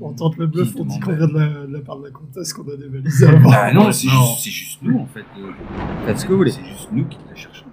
[0.00, 2.10] On tente le bluff, on dit qu'on vient de la, de la part de la
[2.10, 3.50] comtesse qu'on a dévalisé avant.
[3.52, 5.24] Ah non, c'est juste, juste nous en fait.
[5.38, 5.50] euh,
[6.06, 6.50] Faites ce que vous voulez.
[6.50, 7.66] C'est juste nous qui la cherchons.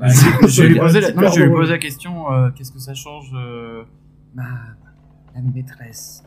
[0.00, 2.94] Bah, Je vais lui la, non, je lui poser la question euh, qu'est-ce que ça
[2.94, 3.84] change euh,
[4.34, 4.42] Ma...
[5.34, 6.24] la maîtresse?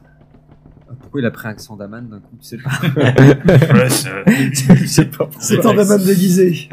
[0.99, 2.69] Pourquoi il a pris un accent d'Aman d'un coup Tu sais pas.
[4.85, 5.25] Sais pas.
[5.25, 5.41] pourquoi.
[5.41, 6.69] C'est un daman déguisé.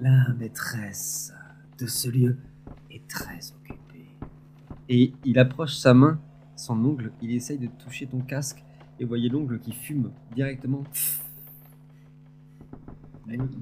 [0.00, 1.32] La maîtresse
[1.78, 2.36] de ce lieu
[2.90, 4.08] est très occupée.
[4.88, 6.20] Et il approche sa main,
[6.56, 8.62] son ongle, il essaye de toucher ton casque,
[8.98, 10.84] et vous voyez l'ongle qui fume directement.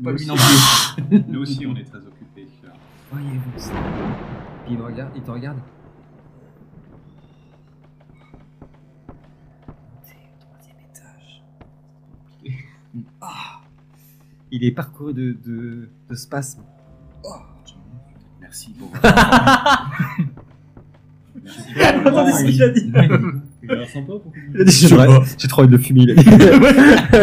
[0.03, 1.23] Pas lui non plus.
[1.29, 2.49] Nous aussi, on est très occupés.
[3.11, 3.73] Voyez-vous ça
[4.65, 5.59] Puis il, me regarde, il te regarde.
[9.69, 11.43] Montez au troisième étage.
[14.51, 16.63] Il est parcouru de, de, de spasmes.
[18.41, 19.03] Merci pour votre
[21.81, 22.93] Attendez ce qu'il a dit.
[23.65, 25.83] Il a l'air sympa pour Il a dit, J'ai trop- j'ai trop envie de le
[25.83, 26.07] fumer.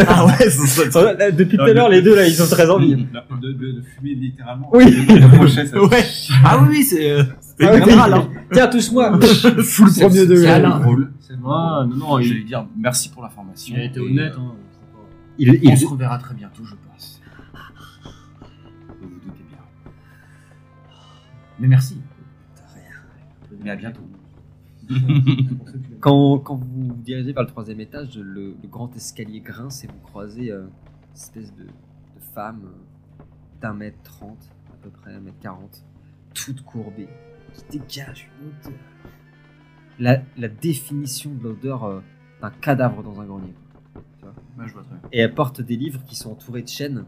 [0.08, 1.12] Ah ouais, c'est ça.
[1.14, 2.96] Là, Depuis tout à l'heure, les deux là, ils ont très envie.
[2.96, 4.68] de, de, de fumer littéralement.
[4.72, 4.84] Oui.
[4.90, 6.02] Le prochain, ça- Ouais.
[6.44, 7.22] Ah oui, oui, c'est euh,
[7.58, 8.28] c'est Ah oui, général, hein.
[8.52, 9.18] Tiens, touche-moi.
[9.20, 10.36] Full premier c'est- degré.
[10.46, 11.12] C'est Alain drôle.
[11.20, 13.74] C'est Ah, non, non, Je il, vais lui dire merci pour l'information.
[13.76, 14.32] il a été et, honnête.
[14.34, 14.52] euh, Hein,
[15.42, 17.22] Il, On se reverra très bientôt, je pense.
[19.00, 19.58] Vous vous doutez bien.
[21.58, 21.98] Mais merci.
[23.62, 24.02] Mais à bientôt.
[26.00, 29.86] quand, quand vous vous dirigez vers le troisième étage, le, le grand escalier grince et
[29.86, 33.22] vous croisez euh, une espèce de, de femme euh,
[33.62, 35.86] d'un mètre trente, à peu près un mètre quarante,
[36.34, 37.08] toute courbée,
[37.54, 38.78] qui dégage une odeur.
[39.98, 42.00] La, la définition de l'odeur euh,
[42.42, 43.54] d'un cadavre dans un grenier.
[44.66, 45.08] Je vois très bien.
[45.12, 47.04] Et elle porte des livres qui sont entourés de chaînes.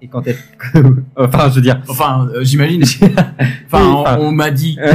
[0.00, 0.36] Et quand elle.
[1.16, 1.80] enfin, je veux dire.
[1.88, 2.82] Enfin, euh, j'imagine.
[3.66, 4.18] Enfin, on, enfin.
[4.20, 4.78] on m'a dit.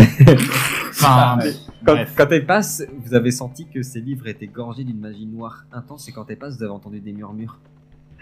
[1.00, 1.38] Enfin,
[1.86, 6.10] Quand, elle passe, vous avez senti que ces livres étaient gorgés d'une magie noire intense.
[6.10, 7.60] Et quand elle passe, vous avez entendu des murmures.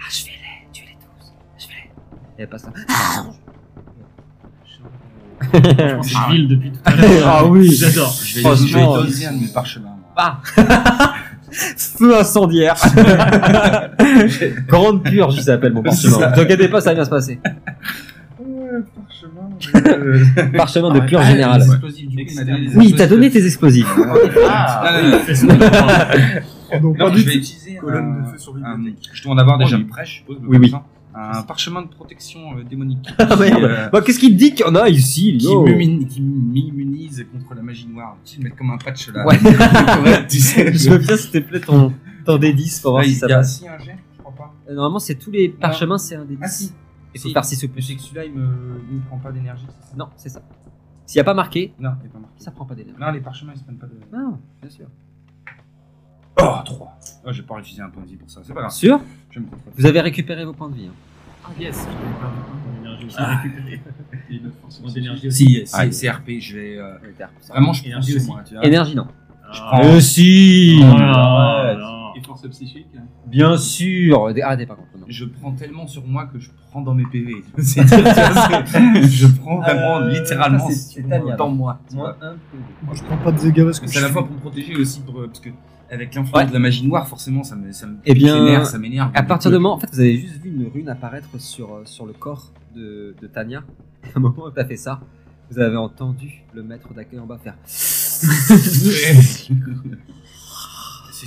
[0.06, 1.34] Achevez-les, tuez-les tous.
[1.56, 1.90] Achevez-les.
[2.38, 2.74] Et elle passe là.
[5.42, 7.28] Je pense que c'est Ville depuis tout à l'heure.
[7.28, 7.72] Ah oui.
[7.72, 8.12] J'adore.
[8.24, 9.90] Je vais, Franchement, je vais un de mes parchemins.
[9.90, 10.42] moi.
[10.58, 11.16] Ah
[11.78, 12.76] Feu incendiaire
[14.68, 16.30] Grande purge, ça s'appelle mon parchemin.
[16.32, 17.40] Ne t'inquiétez pas, ça va bien se passer.
[20.58, 21.64] Parchemin de purge Ah, générale.
[22.76, 23.88] Oui, t'as donné tes explosifs.
[24.50, 25.10] Ah, Non,
[25.54, 25.60] non, non.
[26.82, 29.10] Non, Non, pas je vais utiliser Colonne un- de feu sur bibliothèque.
[29.14, 30.38] Je dois en avoir déjà prêt, je suppose.
[30.48, 30.74] Oui, oui.
[31.18, 33.08] Un parchemin de protection euh, démonique.
[33.18, 33.90] Ah merde.
[33.92, 37.54] Bah, qu'est-ce qu'il dit qu'il y en a ici qui yo m'immunise qui m'immunise contre
[37.56, 38.18] la magie noire.
[38.26, 39.26] Tu sais, mettre comme un patch là.
[39.26, 39.38] Ouais.
[40.04, 40.74] Ouais, tu sais.
[40.74, 41.94] Je veux bien, s'il te plaît, ton,
[42.26, 43.60] ton D10 pour voir Ah, si il ça y a passe.
[43.60, 44.54] si un jet, je crois pas.
[44.70, 46.38] Euh, Normalement, c'est tous les parchemins, c'est un D10.
[46.42, 46.74] Ah si.
[47.14, 47.34] Il faut Si.
[47.34, 47.82] faire 6 ou Mais plus.
[47.84, 50.42] c'est que celui-là, il me, il me prend pas d'énergie, c'est ça Non, c'est ça.
[51.06, 52.36] S'il n'y a pas marqué, Non, il est pas marqué.
[52.44, 53.00] ça prend pas d'énergie.
[53.00, 53.94] Non, les parchemins, ils se prennent pas de.
[54.12, 54.88] Non, bien sûr.
[56.42, 58.62] Oh, 3 oh, Je vais pas utiliser un point de vie pour ça, c'est pas
[58.62, 58.72] grave.
[58.72, 59.00] Sûr
[59.32, 59.46] Je me.
[59.78, 60.88] Vous avez récupéré vos points de vie.
[60.88, 60.94] hein.
[61.48, 63.06] Ah yes, un.
[63.06, 63.36] Aussi Ah.
[63.38, 63.82] récupérée.
[64.32, 66.78] Et une force d'énergie Si, si, Ah, c'est RP, je vais.
[66.80, 66.94] euh,
[67.50, 68.28] Vraiment, je prends Énergie aussi.
[68.28, 68.66] moi, tu vois.
[68.66, 69.08] Énergie, non.
[69.52, 69.68] Je Ah.
[69.72, 71.78] prends- Euh, si Oh là Arrête.
[71.78, 71.92] là.
[72.18, 72.88] Et force psychique
[73.28, 75.06] Bien sûr Arrêtez par contre, non.
[75.08, 77.44] Je prends tellement sur moi que je prends dans mes PV.
[77.60, 78.14] C'est- tu vois,
[78.66, 81.80] c'est- je prends vraiment Euh, littéralement ça, c'est- c'est sur- Tania, dans moi.
[81.90, 82.16] tu vois.
[82.20, 82.58] Moins un peu.
[82.84, 84.34] Moi, je prends pas de dégâts parce que je c'est à la suis- fois pour
[84.36, 85.50] me protéger et aussi pour, euh, parce que
[85.90, 86.46] avec l'influence Ouais.
[86.48, 89.12] de la magie noire, forcément, ça me, ça me Eh bien, m'énerve, ça m'énerve.
[89.14, 91.82] À partir du moment, en fait, vous avez juste vu une rune apparaître sur, euh,
[91.86, 93.64] sur le corps de, de Tania.
[94.04, 95.00] Et au moment où tu as fait ça,
[95.52, 97.56] vous avez entendu le maître d'accueil en bas faire.
[97.66, 98.28] c'est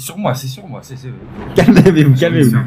[0.01, 0.81] sur moi, c'est sur moi.
[0.83, 1.11] C'est, c'est...
[1.55, 2.51] Calmez-vous, calmez-vous.
[2.51, 2.65] Ça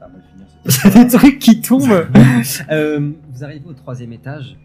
[0.00, 0.46] va finir.
[0.66, 2.06] Cette des trucs qui tombent.
[2.70, 4.56] Euh, vous arrivez au troisième étage.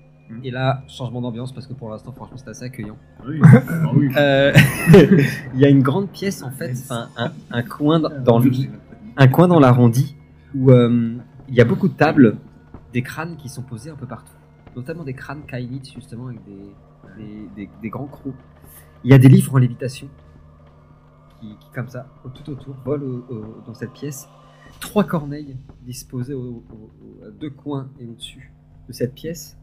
[0.44, 2.98] Et là, changement d'ambiance parce que pour l'instant, franchement, c'est assez accueillant.
[3.20, 3.40] Ah oui.
[3.44, 4.10] Ah oui.
[4.18, 4.52] Euh,
[5.54, 8.50] Il y a une grande pièce en fait, un, un coin dans- dans le,
[9.18, 10.16] un coin dans l'arrondi
[10.56, 11.16] où euh,
[11.48, 12.38] il y a beaucoup de tables,
[12.94, 14.34] des crânes qui sont posés un peu partout,
[14.76, 16.74] notamment des crânes kainites justement avec des,
[17.18, 18.34] des, des- des grands crocs.
[19.04, 20.08] Il y a des livres en lévitation
[21.40, 24.28] qui, qui, comme ça, tout autour, volent au- au- dans cette pièce.
[24.80, 28.52] Trois corneilles disposées au- au- au- à deux coins et au-dessus
[28.88, 29.58] de cette pièce.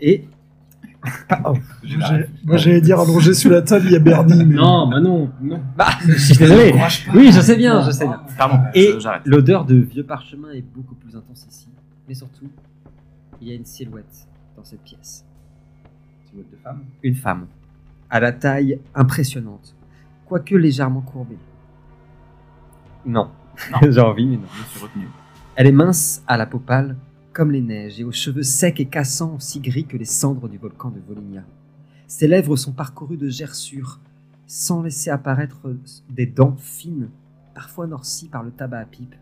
[0.00, 0.28] Et
[1.46, 1.54] Oh,
[2.44, 4.44] Moi, j'allais dire allongé sur la table, il y a Bernie.
[4.44, 4.56] Mais...
[4.56, 5.60] Non, bah non, non.
[5.76, 6.74] bah, je suis désolé.
[7.14, 8.20] Oui, je sais bien, je sais bien.
[8.36, 11.68] Pardon, Et l'odeur de vieux parchemin est beaucoup plus intense ici.
[12.08, 12.48] Mais surtout,
[13.40, 15.24] il y a une silhouette dans cette pièce.
[16.28, 16.80] Silhouette de femme.
[17.02, 17.46] Une femme,
[18.10, 19.76] à la taille impressionnante,
[20.26, 21.38] quoique légèrement courbée.
[23.06, 23.30] Non,
[23.88, 24.42] j'ai envie, mais non.
[24.52, 25.08] Je suis retenu.
[25.54, 26.96] Elle est mince, à la peau pâle,
[27.38, 30.58] comme les neiges, et aux cheveux secs et cassants, aussi gris que les cendres du
[30.58, 31.44] volcan de Volhynia.
[32.08, 34.00] Ses lèvres sont parcourues de gerçures,
[34.48, 35.72] sans laisser apparaître
[36.10, 37.10] des dents fines,
[37.54, 39.14] parfois noircies par le tabac à pipe.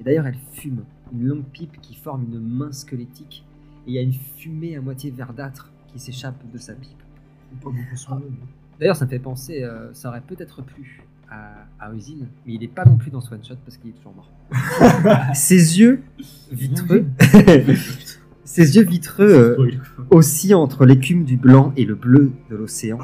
[0.00, 3.44] Et d'ailleurs, elle fume, une longue pipe qui forme une main squelettique,
[3.86, 6.98] et il y a une fumée à moitié verdâtre qui s'échappe de sa pipe.
[7.74, 7.86] Mais-
[8.80, 12.60] D'ailleurs, ça me fait penser, euh, ça aurait peut-être plu à, à Usine, mais il
[12.60, 14.30] n'est pas non plus dans ce one shot parce qu'il est toujours mort.
[15.34, 16.02] Ses yeux
[16.50, 17.06] vitreux,
[18.44, 22.98] ses yeux vitreux euh, oscillent entre l'écume du blanc et le bleu de l'océan,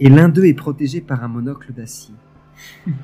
[0.00, 2.14] et l'un d'eux est protégé par un monocle d'acier.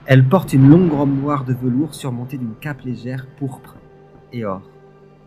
[0.07, 3.77] Elle porte une longue robe noire de velours surmontée d'une cape légère pourpre
[4.33, 4.63] et or.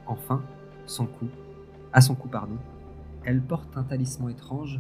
[0.08, 0.42] Enfin,
[0.86, 1.28] son cou,
[1.94, 2.58] à son cou pardon,
[3.24, 4.80] elle porte un talisman étrange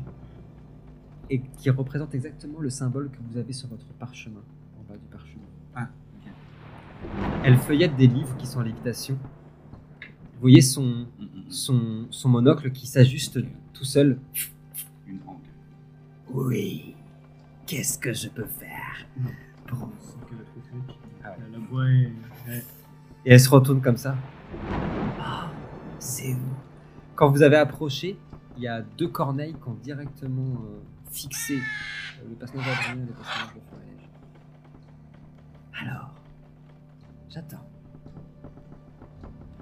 [1.30, 4.42] et qui représente exactement le symbole que vous avez sur votre parchemin,
[4.88, 5.44] en bas du parchemin.
[5.76, 5.88] Ah,
[6.26, 6.32] ok.
[7.44, 9.18] Elle feuillette des livres qui sont en lévitation.
[10.02, 11.08] Vous voyez son,
[11.50, 13.40] son, son monocle qui s'ajuste
[13.74, 14.20] tout seul.
[15.08, 15.38] Une hangue.
[16.34, 16.96] Oui.
[17.66, 19.06] Qu'est-ce que je peux faire?
[19.68, 19.90] Pour
[21.24, 22.12] La voix est.
[22.48, 22.66] est-
[23.26, 24.16] Et elle se retourne comme ça.
[26.00, 26.54] C'est vous
[27.16, 28.18] Quand vous avez approché,
[28.58, 33.08] il y a deux corneilles qui ont directement euh, fixé euh, le personnage d'Adrien et
[33.08, 33.82] le personnage de Forêt.
[35.82, 36.14] Alors,
[37.30, 37.66] j'attends.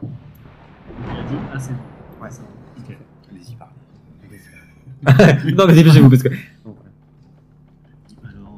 [0.02, 0.08] Il
[1.20, 1.80] a dit ah c'est bon.
[2.24, 2.30] Ouais.
[2.30, 2.42] Ça,
[2.78, 2.98] Ok.
[3.32, 3.74] Allez-y, parlez.
[5.54, 6.30] non mais dépêchez-vous parce que...
[6.64, 6.76] Bon.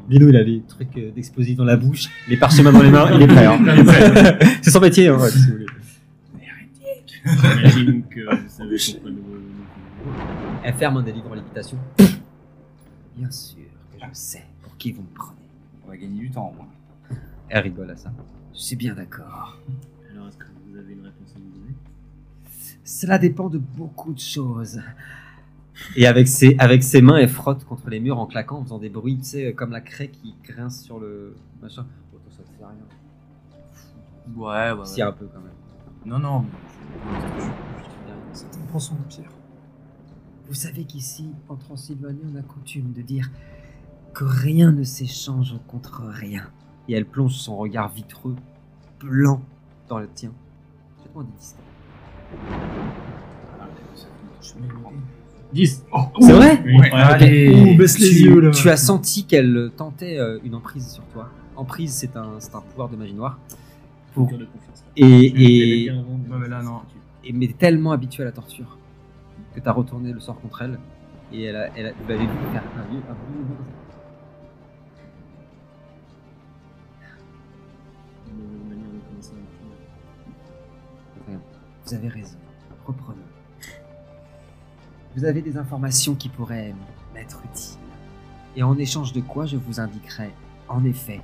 [0.08, 3.10] Lino il a les trucs euh, d'explosifs dans la bouche, les parchemins dans les mains,
[3.16, 3.46] il est prêt.
[3.48, 3.58] hein.
[4.62, 5.66] C'est son métier, hein, ouais, si vous voulez.
[7.26, 9.24] J'imagine que vous savez pourquoi nous.
[10.64, 11.78] Elle ferme un des livres en lévitation.
[13.18, 13.58] Bien sûr
[13.94, 15.40] que je sais pour qui vous me prenez.
[15.84, 16.68] On va gagner du temps, au moins.
[17.50, 18.12] Elle rigole à ça.
[18.54, 19.60] Je suis bien d'accord.
[20.12, 21.76] Alors est-ce que vous avez une réponse à nous donner?
[22.84, 24.80] Cela dépend de beaucoup de choses.
[25.96, 28.80] Et avec ses, avec ses mains, elle frotte contre les murs en claquant, en faisant
[28.80, 31.86] des bruits, tu sais, comme la craie qui grince sur le machin.
[32.14, 32.76] Oh, ça te fait rien.
[34.36, 34.86] Ouais, ouais.
[34.86, 35.52] Si, un peu quand même.
[36.06, 36.46] Non, non.
[38.32, 39.32] C'est un poisson de pierre.
[40.48, 43.30] Vous savez qu'ici, en Transylvanie, on a coutume de dire
[44.14, 46.50] que rien ne s'échange contre rien.
[46.88, 48.36] Et elle plonge son regard vitreux,
[49.00, 49.42] blanc,
[49.90, 50.32] dans le tien.
[51.02, 51.60] Faites-moi des distants.
[54.42, 54.98] Je vais le prendre.
[55.54, 55.86] 10
[56.20, 56.76] C'est vrai Oui.
[56.78, 58.52] Ouais, Allez, Ouh, baisse les tu, yeux, là.
[58.52, 61.30] tu as senti qu'elle tentait euh, une emprise sur toi.
[61.56, 63.40] Emprise, c'est un, c'est un pouvoir de magie noire.
[64.14, 64.84] Pour- Cœur de confiance.
[64.86, 64.92] là.
[64.98, 65.92] Et, Elle est et,
[66.30, 66.82] mais là, non.
[67.24, 68.78] et- mais tellement habituée à la torture
[69.56, 70.78] que tu as retourné le sort contre elle.
[71.32, 73.56] Et elle a, elle a, vous l'avez vu faire un vieux, un vieux mouvement.
[81.86, 82.38] Vous avez raison.
[82.86, 83.22] Reprenons.
[85.16, 86.74] Vous avez des informations qui pourraient
[87.14, 87.80] m'être utiles.
[88.56, 90.32] Et en échange de quoi je vous indiquerai,
[90.68, 91.22] en effet,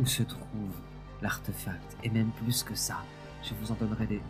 [0.00, 0.74] où se trouve
[1.20, 1.96] l'artefact.
[2.04, 2.98] Et même plus que ça,
[3.42, 4.20] je vous en donnerai des...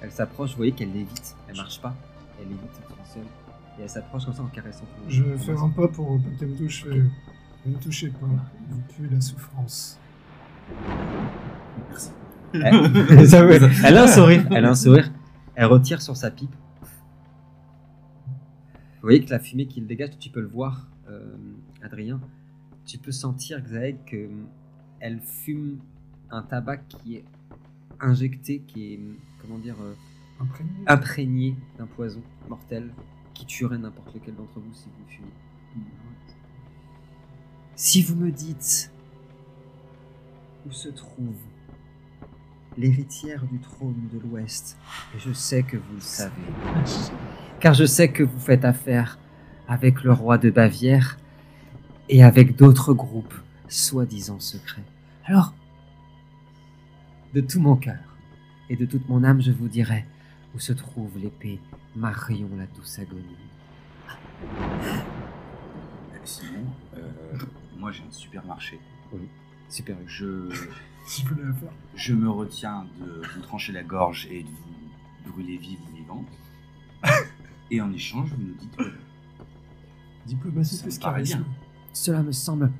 [0.00, 1.34] Elle s'approche, vous voyez qu'elle lévite.
[1.48, 1.94] Elle marche pas.
[2.40, 3.22] Elle lévite toute seule.
[3.78, 5.02] Et elle s'approche comme ça en caressant tout.
[5.08, 6.84] Je vais faire un pas pour pas qu'elle me touche.
[6.84, 7.02] fais,
[7.66, 8.26] Ne me touchez pas,
[8.70, 9.98] vous puez la souffrance.
[11.88, 12.10] Merci.
[12.64, 13.58] Elle, Ça, ouais.
[13.84, 14.46] Elle a un sourire.
[14.50, 15.10] Elle a un sourire.
[15.54, 16.54] Elle retire sur sa pipe.
[18.94, 21.34] Vous voyez que la fumée qu'il dégage, tu peux le voir, euh,
[21.82, 22.20] Adrien.
[22.84, 25.78] Tu peux sentir, Xaeg, qu'elle fume
[26.30, 27.24] un tabac qui est
[28.00, 29.00] injecté, qui est,
[29.40, 29.94] comment dire, euh,
[30.38, 30.70] Imprégné.
[30.86, 32.90] imprégné d'un poison mortel
[33.32, 35.32] qui tuerait n'importe lequel d'entre vous si vous le fumiez.
[37.74, 38.90] Si vous me dites
[40.66, 41.34] où se trouve
[42.76, 44.76] l'héritière du trône de l'Ouest,
[45.14, 46.32] et je sais que vous le savez,
[47.60, 49.18] car je sais que vous faites affaire
[49.68, 51.16] avec le roi de Bavière
[52.08, 53.34] et avec d'autres groupes
[53.68, 54.84] soi-disant secrets.
[55.24, 55.54] Alors,
[57.34, 58.16] de tout mon cœur
[58.70, 60.04] et de toute mon âme, je vous dirai
[60.54, 61.60] où se trouve l'épée
[61.94, 63.22] Marion la douce agonie.
[64.42, 64.98] Euh,
[66.24, 67.00] Sinon, euh,
[67.78, 68.80] moi j'ai un supermarché.
[69.68, 69.96] Super.
[70.06, 70.48] Je,
[71.06, 71.70] Si la faire.
[71.94, 76.26] je me retiens de vous trancher la gorge et de vous brûler vive ou vivante.
[77.70, 78.76] Et en échange, vous nous dites
[80.26, 81.38] Diplomatie Ça plus me paraît charisme.
[81.38, 81.46] bien.
[81.92, 82.72] Cela me semble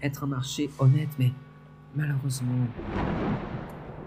[0.00, 1.32] être un marché honnête, mais
[1.94, 2.66] malheureusement,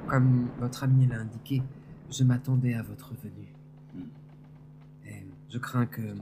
[0.07, 1.61] comme votre ami l'a indiqué,
[2.09, 3.53] je m'attendais à votre venue.
[3.93, 5.07] Hmm.
[5.07, 6.15] Et je crains que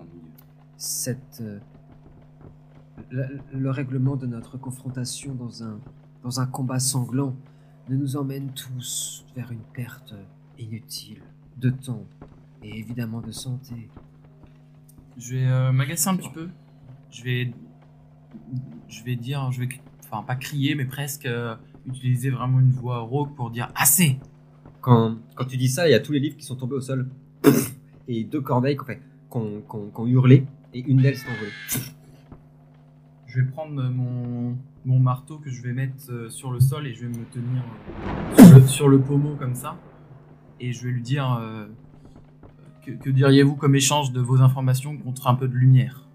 [0.76, 1.60] cette, euh,
[3.12, 5.80] le, le règlement de notre confrontation dans un,
[6.28, 7.34] dans un combat sanglant
[7.88, 10.14] ne nous emmène tous vers une perte
[10.60, 11.22] inutile
[11.56, 12.04] de temps
[12.62, 13.90] et évidemment de santé.
[15.18, 16.50] Je vais euh, m'agacer un petit peu.
[17.10, 17.54] Je vais,
[18.90, 19.70] je vais dire, je vais,
[20.04, 24.20] enfin pas crier, mais presque euh, utiliser vraiment une voix rauque pour dire assez.
[24.82, 26.82] Quand, quand tu dis ça, il y a tous les livres qui sont tombés au
[26.82, 27.08] sol
[28.10, 31.52] et deux corneilles qui ont, fait- ont hurlé et une d'elles s'est envolée.
[33.38, 36.96] Je vais prendre mon, mon marteau que je vais mettre euh, sur le sol et
[36.96, 39.78] je vais me tenir euh, sur, le, sur le pommeau comme ça.
[40.60, 41.68] Et je vais lui dire euh,
[42.84, 46.08] que, que diriez-vous comme échange de vos informations contre un peu de lumière?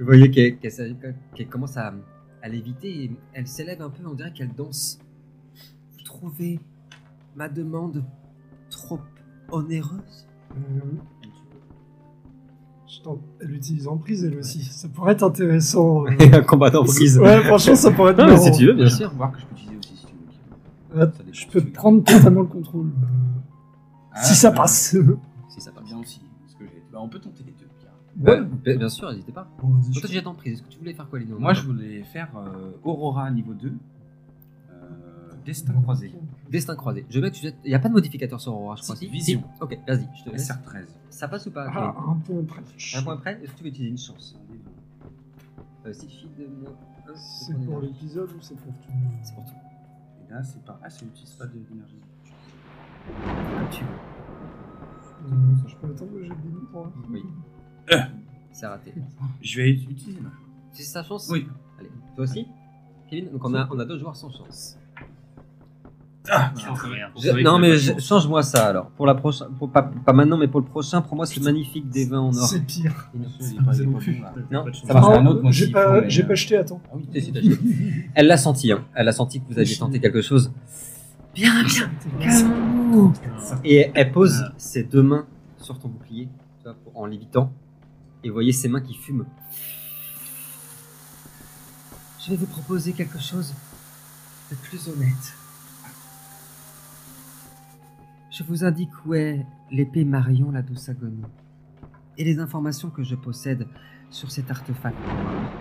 [0.00, 1.94] Vous voyez qu'elle commence à,
[2.42, 4.98] à léviter et elle s'élève un peu, on dirait qu'elle danse.
[5.92, 6.58] Vous trouvez
[7.36, 8.04] ma demande
[8.68, 8.98] trop
[9.52, 10.26] onéreuse?
[13.40, 14.62] Elle utilise emprise elle aussi.
[14.64, 16.06] Ça pourrait être intéressant.
[16.06, 16.10] euh.
[16.32, 17.18] Un combat d'emprise.
[17.18, 18.42] Ouais, franchement, ça pourrait être Non, mais marrant.
[18.52, 19.10] si tu veux, bien sûr.
[19.10, 20.12] pouvoir que je peux utiliser aussi si tu
[20.92, 21.00] veux.
[21.00, 21.72] Ouais, Ça dépend je si peux tu veux.
[21.72, 22.86] prendre totalement le contrôle.
[22.86, 23.06] euh,
[24.12, 24.96] Ah, si ça bah, passe.
[25.48, 25.88] Si ça Pas passe.
[25.90, 26.20] bien aussi.
[26.42, 27.66] Parce que j'ai- bah, on peut tenter les deux.
[27.78, 27.92] Pierre.
[28.40, 29.48] Ouais, bien bien sûr, n'hésitez pas.
[29.62, 30.54] Bon, vas-y, Toi, je- tu jettes emprise.
[30.54, 31.38] Est-ce que tu voulais faire quoi, Lino?
[31.38, 33.68] Moi, je voulais faire euh, Aurora niveau 2.
[33.68, 34.72] euh,
[35.44, 36.12] Destin croisé.
[36.50, 37.04] Destin croisé.
[37.10, 37.46] Je veux que tu.
[37.64, 38.96] Il n'y a pas de modificateur sur Aurora, je crois.
[38.96, 39.40] Si, Si, vision.
[39.56, 39.62] Si.
[39.62, 40.48] Ok, vas-y, je te laisse.
[40.50, 40.84] SR13.
[41.10, 41.66] Ça passe ou pas?
[41.72, 42.62] Ah, un point près.
[42.96, 43.40] Un point près?
[43.42, 44.36] Est-ce que tu veux utiliser une chance?
[45.86, 46.72] Euh, fille de moins
[47.14, 48.92] C'est pour l'épisode ou c'est pour tout?
[49.22, 49.52] C'est pour tout.
[50.28, 50.78] Et là, c'est pas.
[50.82, 51.98] Ah, ça n'utilise pas d'énergie.
[53.06, 53.90] Comme tu veux.
[55.32, 57.22] Euh, Je peux attendre le jet de limite pour Oui.
[58.52, 58.94] C'est raté.
[59.42, 60.30] Je vais utiliser ma
[60.72, 61.28] C'est sa chance?
[61.30, 61.46] Oui.
[61.78, 62.46] Allez, toi aussi?
[63.10, 63.30] Kevin?
[63.32, 64.78] Donc on a, on a deux joueurs sans chance.
[66.30, 66.62] Ah, c'est.
[66.62, 68.86] Je- C'est vrai non mais pas je- change-moi ça alors.
[68.90, 71.88] Pour la prochaine, pour, pas, pas maintenant mais pour le prochain, pour moi ce magnifique
[71.90, 72.46] des vins en or.
[72.48, 73.10] C'est pire.
[73.40, 75.06] C'est pas, pas pas non Pas ça marche.
[75.10, 76.80] Ah, un autre, moi, J'ai pas, mais, pas euh, jeté, attends.
[76.90, 77.32] Ah oui, Si.
[78.14, 78.84] Elle l'a senti, hein.
[78.94, 80.50] Elle a senti que vous aviez tenté quelque chose.
[81.34, 81.90] Bien, bien.
[83.64, 84.52] Et elle pose Ah.
[84.56, 85.26] ses deux mains
[85.58, 86.28] sur ton bouclier,
[86.94, 87.52] en lévitant.
[88.22, 89.26] Et vous voyez ses mains qui fument.
[92.24, 93.52] Je vais vous proposer quelque chose
[94.50, 95.34] de plus honnête.
[98.34, 101.22] Je vous indique où est l'épée Marion, la douce agonie,
[102.18, 103.68] et les informations que je possède
[104.10, 105.52] sur cet artefact noir.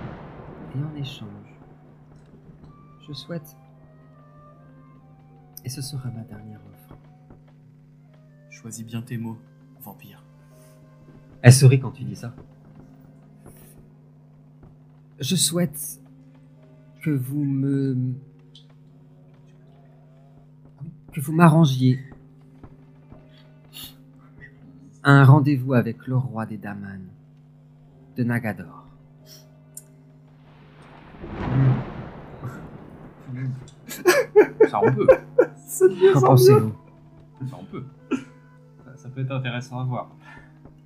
[0.75, 1.59] Et en échange,
[3.07, 3.55] je souhaite,
[5.63, 6.97] et ce sera ma dernière offre,
[8.49, 9.37] Choisis bien tes mots,
[9.79, 10.23] vampire.
[11.43, 12.33] Elle sourit quand tu dis ça.
[15.19, 16.01] Je souhaite
[17.03, 18.15] que vous me.
[21.11, 21.99] que vous m'arrangiez
[25.03, 27.01] un rendez-vous avec le roi des Daman
[28.17, 28.87] de Nagador.
[34.69, 35.07] Ça on peut.
[36.13, 36.73] Qu'en pensez-vous
[37.49, 37.83] Ça, on peut.
[38.11, 40.09] Ça, ça peut être intéressant à voir.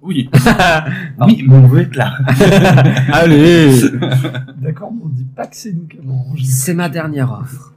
[0.01, 0.29] Oui.
[1.21, 2.13] oui, mais on veut être là.
[3.13, 3.81] Allez
[4.57, 6.43] D'accord, mais on dit pas que c'est nous qui avons rangé.
[6.45, 7.73] C'est ma dernière offre.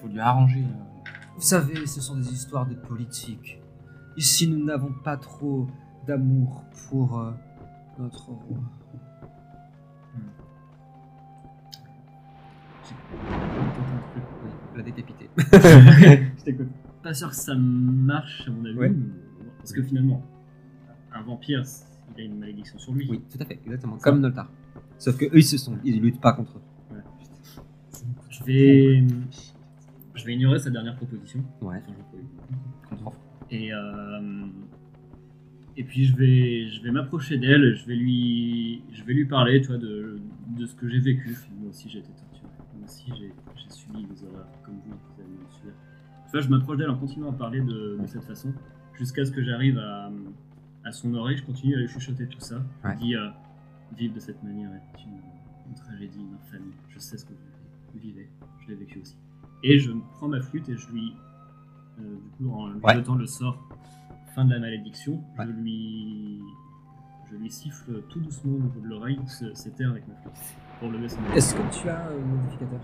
[0.00, 0.60] Faut lui arranger.
[0.60, 1.10] euh.
[1.36, 3.60] Vous savez, ce sont des histoires de politique.
[4.16, 5.66] Ici, nous n'avons pas trop
[6.06, 7.32] d'amour pour euh,
[7.98, 8.58] notre roi?
[14.44, 15.28] Oui, la décapité.
[15.38, 16.68] Je t'écoute.
[17.02, 18.76] Pas sûr que ça marche à mon avis.
[18.78, 18.88] Ouais.
[18.88, 20.22] mais bon, Parce que finalement,
[21.12, 21.62] un vampire,
[22.16, 23.06] il a une malédiction sur lui.
[23.10, 23.98] Oui, tout à fait, exactement.
[23.98, 24.50] Comme Noltar.
[24.98, 26.62] Sauf que eux, ils se sont, ils luttent pas contre eux.
[28.30, 29.04] Je vais,
[30.14, 31.42] je vais ignorer sa dernière proposition.
[31.60, 31.82] Ouais.
[32.90, 33.10] Enfin, euh,
[33.50, 33.70] et
[35.84, 37.76] puis je vais, je vais m'approcher d'elle.
[37.76, 40.18] Je vais lui, je vais lui parler, tu vois, de,
[40.58, 41.36] de ce que j'ai vécu.
[41.60, 42.48] Moi aussi, j'ai été torturé.
[42.76, 43.32] Moi aussi, j'ai,
[43.68, 44.92] subi des horreurs comme vous.
[44.92, 45.72] vous avez subir.
[46.26, 48.52] Tu vois, je m'approche d'elle en continuant à parler de, de cette façon,
[48.98, 50.10] jusqu'à ce que j'arrive à,
[50.84, 51.36] à son oreille.
[51.36, 52.62] Je continue à lui chuchoter tout ça.
[52.84, 52.96] Je Ouais.
[52.96, 53.28] dis, euh,
[53.96, 55.18] vivre de cette manière est une,
[55.68, 56.72] une tragédie, une infamie.
[56.90, 58.28] Je sais ce que vous vivez.
[58.62, 59.16] Je l'ai vécu aussi.
[59.62, 61.25] Et je prends ma flûte et je lui, euh,
[61.98, 62.94] du coup, en lui Ouais.
[62.94, 63.68] jetant le sort
[64.34, 65.46] fin de la malédiction, Ouais.
[65.46, 66.40] je lui,
[67.30, 70.56] je lui siffle tout doucement au niveau de l'oreille ce- cet air avec ma flûte
[70.78, 72.80] pour lever son Est-ce que tu as un modificateur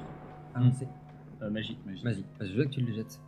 [0.55, 0.89] avancé
[1.43, 1.77] euh, magie.
[2.05, 3.21] Vas-y, je veux que tu le jettes.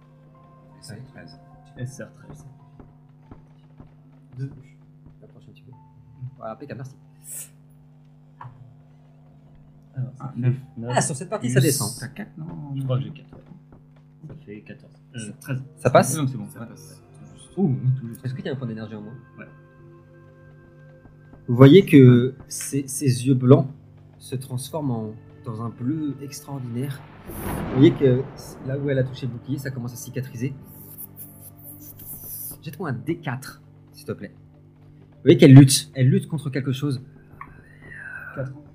[0.81, 1.39] C'est 13.
[1.79, 2.45] SR13.
[5.23, 5.73] Approche un petit peu.
[6.37, 7.51] Voilà, impeccable, merci.
[9.97, 10.55] Alors, Ah, fait 9.
[10.91, 11.91] Ah, sur cette partie, ça descend.
[12.01, 13.29] T'as 4 non Je crois que j'ai 4.
[14.29, 14.93] Ça fait 14.
[15.17, 15.63] Euh, 13.
[15.77, 17.03] Ça passe Non, c'est bon, Ça ça passe.
[17.57, 17.75] Ouh,
[18.25, 19.15] Est-ce qu'il y a un point d'énergie en moins?
[19.39, 19.47] Ouais.
[21.47, 23.69] Vous voyez que ces, ces yeux blancs
[24.19, 25.15] se transforment en,
[25.45, 27.01] dans un bleu extraordinaire.
[27.29, 28.23] Vous voyez que
[28.67, 30.55] là où elle a touché le bouclier, ça commence à cicatriser.
[32.63, 33.61] Jette-moi un D4,
[33.93, 34.33] s'il te plaît.
[34.35, 35.91] Vous voyez qu'elle lutte.
[35.95, 37.03] Elle lutte contre quelque chose.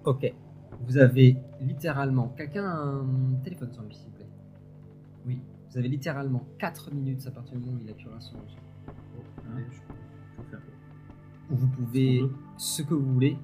[0.06, 0.32] Ok.
[0.88, 2.34] Vous avez littéralement.
[2.38, 3.06] Quelqu'un a un
[3.44, 3.98] téléphone sur lui.
[5.26, 5.42] Oui.
[5.72, 8.44] Vous avez littéralement 4 minutes à partir du moment où il appuiera sur le
[9.52, 9.64] Hein,
[11.52, 12.24] où vous pouvez
[12.58, 13.38] Ce que vous voulez.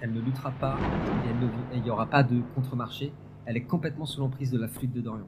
[0.00, 0.78] Elle ne luttera pas
[1.24, 3.12] et elle ne- et il n'y aura pas de contre-marché.
[3.46, 5.26] Elle est complètement sous l'emprise de la flûte de Dorian.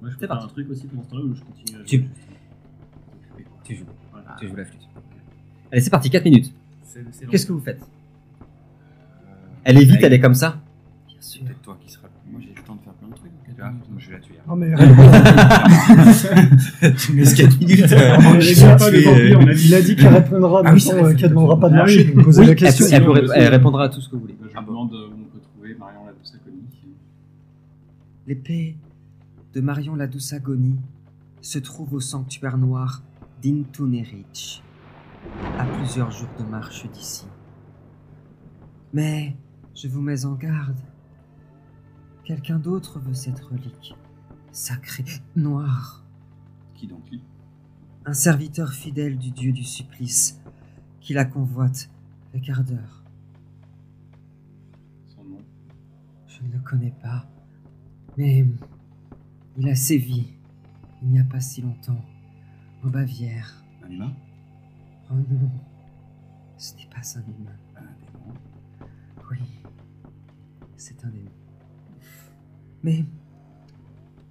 [0.00, 0.44] Moi, je C'est peux faire parti.
[0.44, 2.08] un truc aussi pendant ce temps-là où je continue à Tu- jouer.
[3.64, 3.86] Tu joues.
[4.10, 4.36] Voilà.
[4.38, 4.88] Tu joues la flûte.
[5.70, 6.52] Allez, c'est parti, 4 minutes.
[6.82, 7.30] C'est- c'est long.
[7.30, 9.34] Qu'est-ce que vous faites Euh,
[9.64, 10.60] Elle est vite, bah, elle est comme ça
[11.24, 12.08] C'est peut-être toi qui seras.
[12.28, 13.30] Moi j'ai le temps de faire plein de trucs.
[13.46, 14.34] Tu vois, moi je vais la tuer.
[14.48, 14.74] Non, mais
[16.98, 17.88] tu me laisses 4 minutes.
[17.90, 18.16] Pas euh,
[19.38, 21.28] on a dit- il a dit qu'elle répondra, Ah oui, euh, qu'elle vrai.
[21.28, 22.86] demandera pas de marché, la elle, question.
[23.06, 24.34] euh, répondra à tout ce que vous voulez.
[24.42, 26.64] Je demande où on peut trouver Marion la douce agonie.
[28.26, 28.76] L'épée
[29.54, 30.80] de Marion la douce agonie
[31.40, 33.00] se trouve au sanctuaire noir
[33.42, 34.60] d'Intunerich,
[35.56, 37.26] à plusieurs jours de marche d'ici.
[38.92, 39.36] Mais
[39.74, 40.74] je vous mets en garde.
[42.24, 43.94] Quelqu'un d'autre veut cette relique,
[44.52, 45.04] sacrée,
[45.34, 46.04] noire.
[46.74, 47.22] Qui donc qui
[48.06, 50.40] Un serviteur fidèle du dieu du supplice,
[51.00, 51.90] qui la convoite
[52.32, 53.04] avec ardeur.
[55.06, 55.42] Son nom?
[56.26, 57.26] Je ne le connais pas,
[58.16, 58.46] mais
[59.56, 60.32] il a sévi
[61.02, 62.04] il n'y a pas si longtemps
[62.84, 63.64] en Bavière.
[63.84, 64.12] Un humain?
[65.10, 65.50] Oh non,
[66.56, 67.56] ce n'est pas un humain.
[67.76, 68.34] Un démon?
[69.30, 69.38] Oui,
[70.76, 71.41] c'est un démon.
[72.82, 73.04] Mais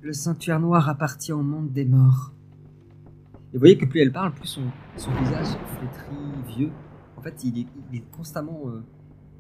[0.02, 2.34] le sanctuaire noir appartient au monde des morts.
[3.54, 4.64] Et vous voyez que plus elle parle, plus son,
[4.98, 5.48] son visage
[5.78, 6.16] flétri,
[6.56, 6.72] vieux.
[7.18, 8.84] En fait, il est, il est constamment euh,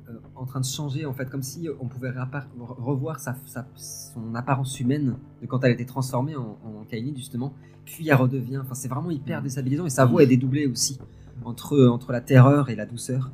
[0.09, 2.11] euh, en train de changer, en fait, comme si on pouvait
[2.59, 6.85] revoir sa, sa- son apparence humaine de quand elle était transformée en, en
[7.15, 7.53] justement.
[7.85, 8.57] Puis elle redevient.
[8.59, 10.99] Enfin, c'est vraiment hyper déstabilisant et sa voix est dédoublée aussi
[11.43, 13.31] entre, entre la terreur et la douceur.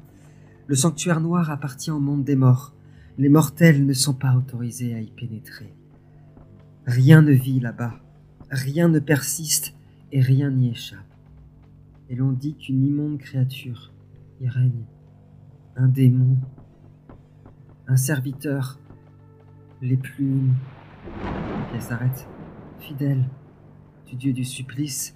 [0.68, 2.74] Le sanctuaire noir appartient au monde des morts.
[3.18, 5.74] Les mortels ne sont pas autorisés à y pénétrer.
[6.86, 8.00] Rien ne vit là-bas,
[8.52, 9.74] rien ne persiste
[10.12, 11.00] et rien n'y échappe.
[12.10, 13.92] Et l'on dit qu'une immonde créature
[14.40, 14.86] y règne.
[15.76, 16.38] Un démon,
[17.88, 18.80] un serviteur,
[19.82, 20.42] les plus...
[21.74, 22.28] Elle s'arrête.
[22.80, 23.26] Fidèle
[24.08, 25.16] du dieu du supplice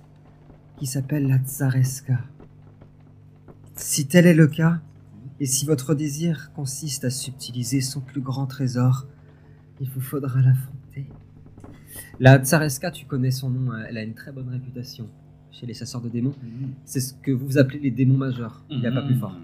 [0.77, 2.19] qui s'appelle la Tsareska.
[3.75, 4.81] Si tel est le cas,
[5.41, 9.07] et si votre désir consiste à subtiliser son plus grand trésor,
[9.79, 11.07] il vous faudra l'affronter.
[12.19, 15.09] La Tsareska, tu connais son nom, elle a une très bonne réputation
[15.49, 16.35] chez les chasseurs de démons.
[16.85, 18.63] C'est ce que vous appelez les démons majeurs.
[18.69, 19.35] Il n'y a pas plus fort.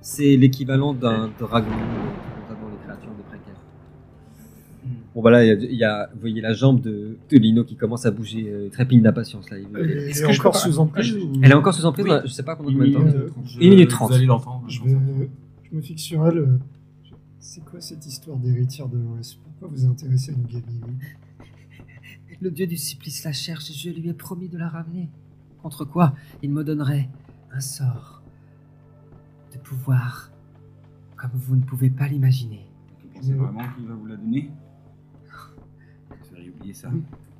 [0.00, 3.62] C'est l'équivalent d'un dragon, notamment les créatures de précaires.
[5.18, 7.64] Bon voilà, il y a- il y, a, vous voyez la jambe de, de Lino
[7.64, 9.58] qui commence à bouger, euh, trépigne d'impatience là.
[9.58, 12.12] Est-ce est que je encore sous emprise ou- Elle est encore sous emprise, Oui.
[12.24, 13.00] je sais pas combien de temps.
[13.00, 13.54] minute, Euh, trente.
[13.60, 14.10] une minute trente.
[14.10, 14.64] Vous allez l'entendre.
[14.68, 14.96] Je, vais,
[15.68, 16.38] je me fixe sur elle.
[16.38, 16.58] euh,
[17.40, 20.98] C'est quoi cette histoire d'héritière de l'Ouest Pourquoi vous intéressez à une gamine?
[22.40, 25.08] Le dieu du supplice la cherche et je lui ai promis de la ramener.
[25.64, 26.14] Contre quoi
[26.44, 27.08] il me donnerait
[27.50, 28.22] un sort
[29.52, 30.30] de pouvoir
[31.16, 32.66] comme vous ne pouvez pas l'imaginer.
[33.02, 34.50] Vous pensez vraiment qu'il va vous la donner?
[36.74, 36.90] Ça.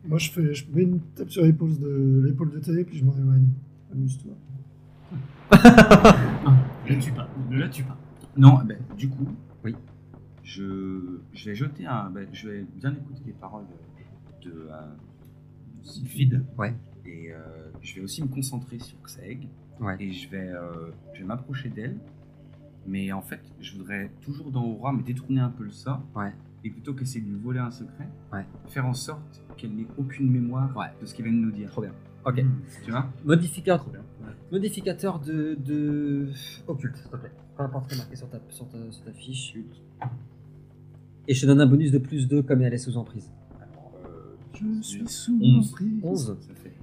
[0.06, 3.04] Moi, je, fais, je mets une tape sur l'épaule de, l'épaule de Thaï, puis je
[3.04, 3.48] m'en éloigne.
[3.92, 4.32] Amuse-toi.
[6.88, 7.28] Ne la tue pas.
[7.50, 7.96] Ne la tue pas.
[8.36, 9.26] Non, ben, du coup,
[9.64, 9.74] Oui.
[10.42, 12.08] je, je vais jeter un.
[12.10, 13.64] ben, je vais bien écouter les paroles
[14.44, 14.80] de, de euh,
[15.82, 16.44] Sylphide.
[16.56, 16.74] Ouais.
[17.04, 17.36] Et euh,
[17.82, 19.48] je vais aussi me concentrer sur Xaeg.
[19.80, 19.96] Ouais.
[20.00, 21.98] Et je vais, euh, je vais m'approcher d'elle.
[22.86, 26.02] Mais en fait, je voudrais toujours dans Aura me détourner un peu le sort.
[26.16, 26.32] Ouais.
[26.68, 28.44] Et plutôt qu'essayer de lui voler un secret, Ouais.
[28.66, 30.88] faire en sorte qu'elle n'ait aucune mémoire Ouais.
[31.00, 31.70] de ce qu'elle vient de nous dire.
[31.70, 31.92] Trop bien.
[32.26, 32.44] Ok.
[32.84, 33.06] Tu vois?
[33.24, 33.86] Modificateur,
[34.52, 36.28] modificateur de, de
[36.66, 37.32] occulte, s'il te plaît.
[37.56, 39.54] Peu importe ce qui est marqué sur ta, sur ta, sur ta fiche.
[41.26, 43.30] Et je te donne un bonus de plus 2 comme elle est sous emprise.
[44.52, 45.74] Je suis sous 11.
[46.02, 46.36] 11.
[46.40, 46.74] Ça fait.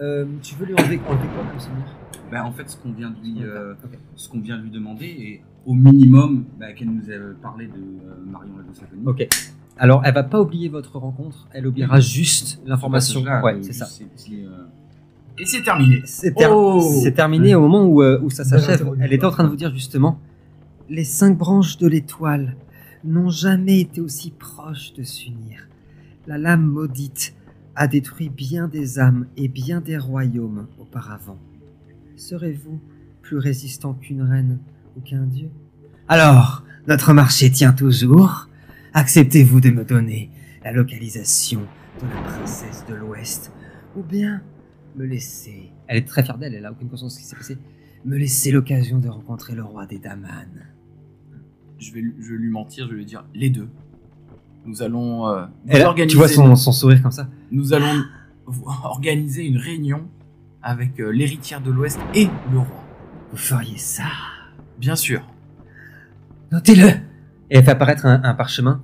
[0.00, 1.86] Euh, tu veux lui enlever, enlever quoi comme souvenir?
[2.30, 3.74] Bah, en fait, ce qu'on vient de lui, euh,
[4.16, 7.72] ce qu'on vient de lui demander, et au minimum, bah, qu'elle nous ait parlé de
[7.72, 9.02] euh, Marion la Saconie.
[9.06, 9.28] Ok.
[9.78, 13.22] Alors, elle va pas oublier votre rencontre, elle oubliera juste l'information.
[13.42, 13.86] Ouais, c'est ça.
[15.38, 16.02] Et c'est terminé.
[16.04, 18.86] C'est ter- Oh c'est terminé au moment où, euh, où ça s'achève.
[19.00, 20.18] Elle était en train de vous dire justement
[20.90, 22.54] Les cinq branches de l'étoile
[23.04, 25.68] n'ont jamais été aussi proches de s'unir.
[26.26, 27.34] La lame maudite
[27.74, 31.38] a détruit bien des âmes et bien des royaumes auparavant.
[32.16, 32.78] Serez-vous
[33.22, 34.58] plus résistant qu'une reine
[34.96, 35.48] ou qu'un dieu
[36.08, 38.48] Alors, notre marché tient toujours.
[38.94, 40.30] Acceptez-vous de me donner
[40.64, 41.60] la localisation
[42.02, 43.52] de la princesse de l'Ouest
[43.96, 44.42] ou bien
[44.96, 47.36] me laisser Elle est très fière d'elle, elle a aucune conscience de ce qui s'est
[47.36, 47.58] passé.
[48.04, 50.48] me laisser l'occasion de rencontrer le roi des Daman.
[51.78, 53.68] Je vais, lui- je vais lui mentir, je vais lui dire les deux.
[54.64, 56.12] Nous allons euh, Elle, organiser.
[56.12, 57.28] tu vois son, son sourire comme ça.
[57.50, 58.04] Nous allons
[58.84, 60.06] organiser une réunion
[60.62, 62.84] avec euh, l'héritière de l'Ouest et le roi.
[63.30, 64.04] Vous feriez ça?
[64.82, 65.24] Bien sûr.
[66.50, 68.82] Notez-le Et elle fait apparaître un, un parchemin.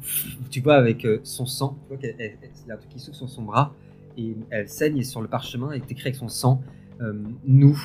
[0.48, 3.42] Tu vois avec euh, son sang, tu vois a un truc qui s'ouvre sur son
[3.42, 3.74] bras
[4.16, 6.62] et elle saigne sur le parchemin et écrit avec son sang
[7.00, 7.76] euh, Nous,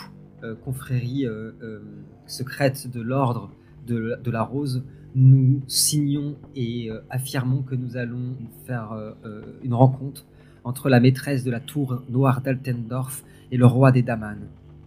[0.43, 1.79] euh, confrérie euh, euh,
[2.27, 3.49] secrète de l'ordre
[3.87, 4.83] de, de la rose,
[5.15, 8.35] nous signons et euh, affirmons que nous allons
[8.67, 10.23] faire euh, euh, une rencontre
[10.63, 14.37] entre la maîtresse de la tour noire d'Altendorf et le roi des Daman.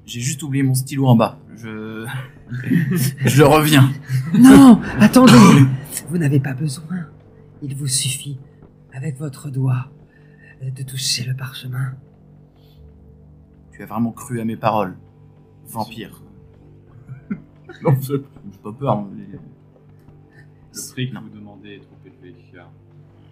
[0.07, 1.39] J'ai juste oublié mon stylo en bas.
[1.57, 2.07] Je,
[3.27, 3.91] je reviens.
[4.39, 5.33] Non Attendez
[6.09, 7.07] Vous n'avez pas besoin.
[7.63, 8.39] Il vous suffit,
[8.93, 9.91] avec votre doigt,
[10.63, 11.95] de toucher le parchemin.
[13.73, 14.97] Tu as vraiment cru à mes paroles,
[15.67, 16.23] vampire.
[17.83, 18.15] non, je
[18.53, 18.93] j'ai pas peur.
[18.99, 22.37] hein, mais- Le prix que vous demandez est trop élevé.
[22.55, 22.71] car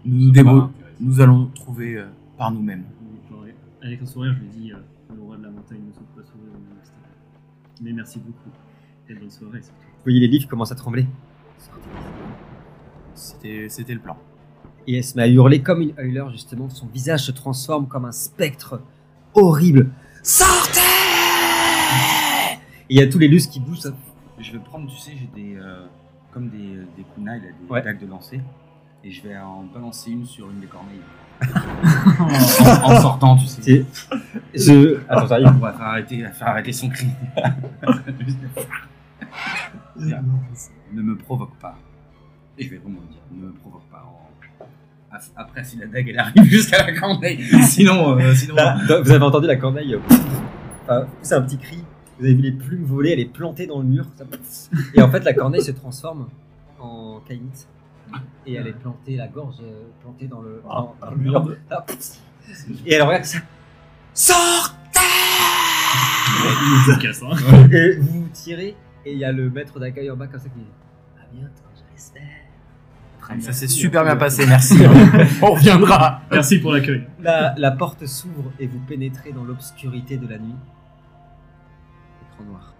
[0.04, 0.70] Nous nous.
[1.00, 2.06] Nous allons trouver euh,
[2.38, 2.84] par nous-mêmes.
[3.82, 4.76] Avec un sourire, je lui dis euh,
[5.14, 5.92] le roi de la montagne ne
[7.82, 8.50] Mais merci beaucoup.
[9.08, 9.80] Et bonne soirée surtout.
[9.80, 11.06] Vous voyez les livres commencent à trembler.
[13.14, 14.16] C'était, c'était le plan.
[14.86, 16.68] Et elle se met à hurler comme une Euler, justement.
[16.68, 18.82] Son visage se transforme comme un spectre
[19.34, 19.90] horrible.
[20.22, 20.80] Sortez
[22.90, 23.80] Et il y a tous les lustres qui bougent.
[23.80, 23.90] ça.
[24.38, 25.56] Je vais prendre, tu sais, j'ai des.
[25.56, 25.86] euh,
[26.32, 27.80] comme des, des kunai, là, des Ouais.
[27.82, 28.40] dagues de lancer.
[29.04, 30.98] Et je vais en balancer une sur une des corneilles.
[31.42, 33.84] En, en sortant, tu sais.
[34.54, 34.98] Je...
[35.08, 35.48] Attends, j'arrive.
[35.48, 37.08] On va faire arrêter, faire arrêter son cri.
[40.92, 41.76] Ne me provoque pas.
[42.58, 44.04] Et je vais vraiment dire, ne me provoque pas.
[44.06, 48.54] en- Après, si la dague elle arrive jusqu'à la corneille, sinon, euh, sinon.
[48.54, 49.96] Là, vous avez entendu la corneille.
[50.90, 51.82] euh, c'est un petit cri.
[52.18, 54.06] Vous avez vu les plumes voler, elle est plantée dans le mur.
[54.16, 56.28] ça- Et en fait, la corneille se transforme
[56.80, 57.66] en caïnite.
[58.46, 59.56] Et elle est plantée, la gorge
[60.02, 61.48] plantée dans le, dans- dans le mur.
[61.70, 61.84] Ah,
[62.86, 63.38] Et elle regarde ça.
[64.12, 65.00] Sortez
[66.44, 67.36] Il nous casse, hein.
[67.72, 68.76] Et vous vous tirez,
[69.06, 70.66] et il y a le maître d'accueil en bas comme ça qui dit
[71.20, 72.22] À bientôt, je l'espère.
[73.40, 74.76] Ça s'est super bien passé, merci.
[75.42, 76.20] On reviendra.
[76.30, 77.06] Merci pour l'accueil.
[77.22, 80.54] La, la porte s'ouvre et vous pénétrez dans l'obscurité de la nuit.
[82.30, 82.73] Écran noir.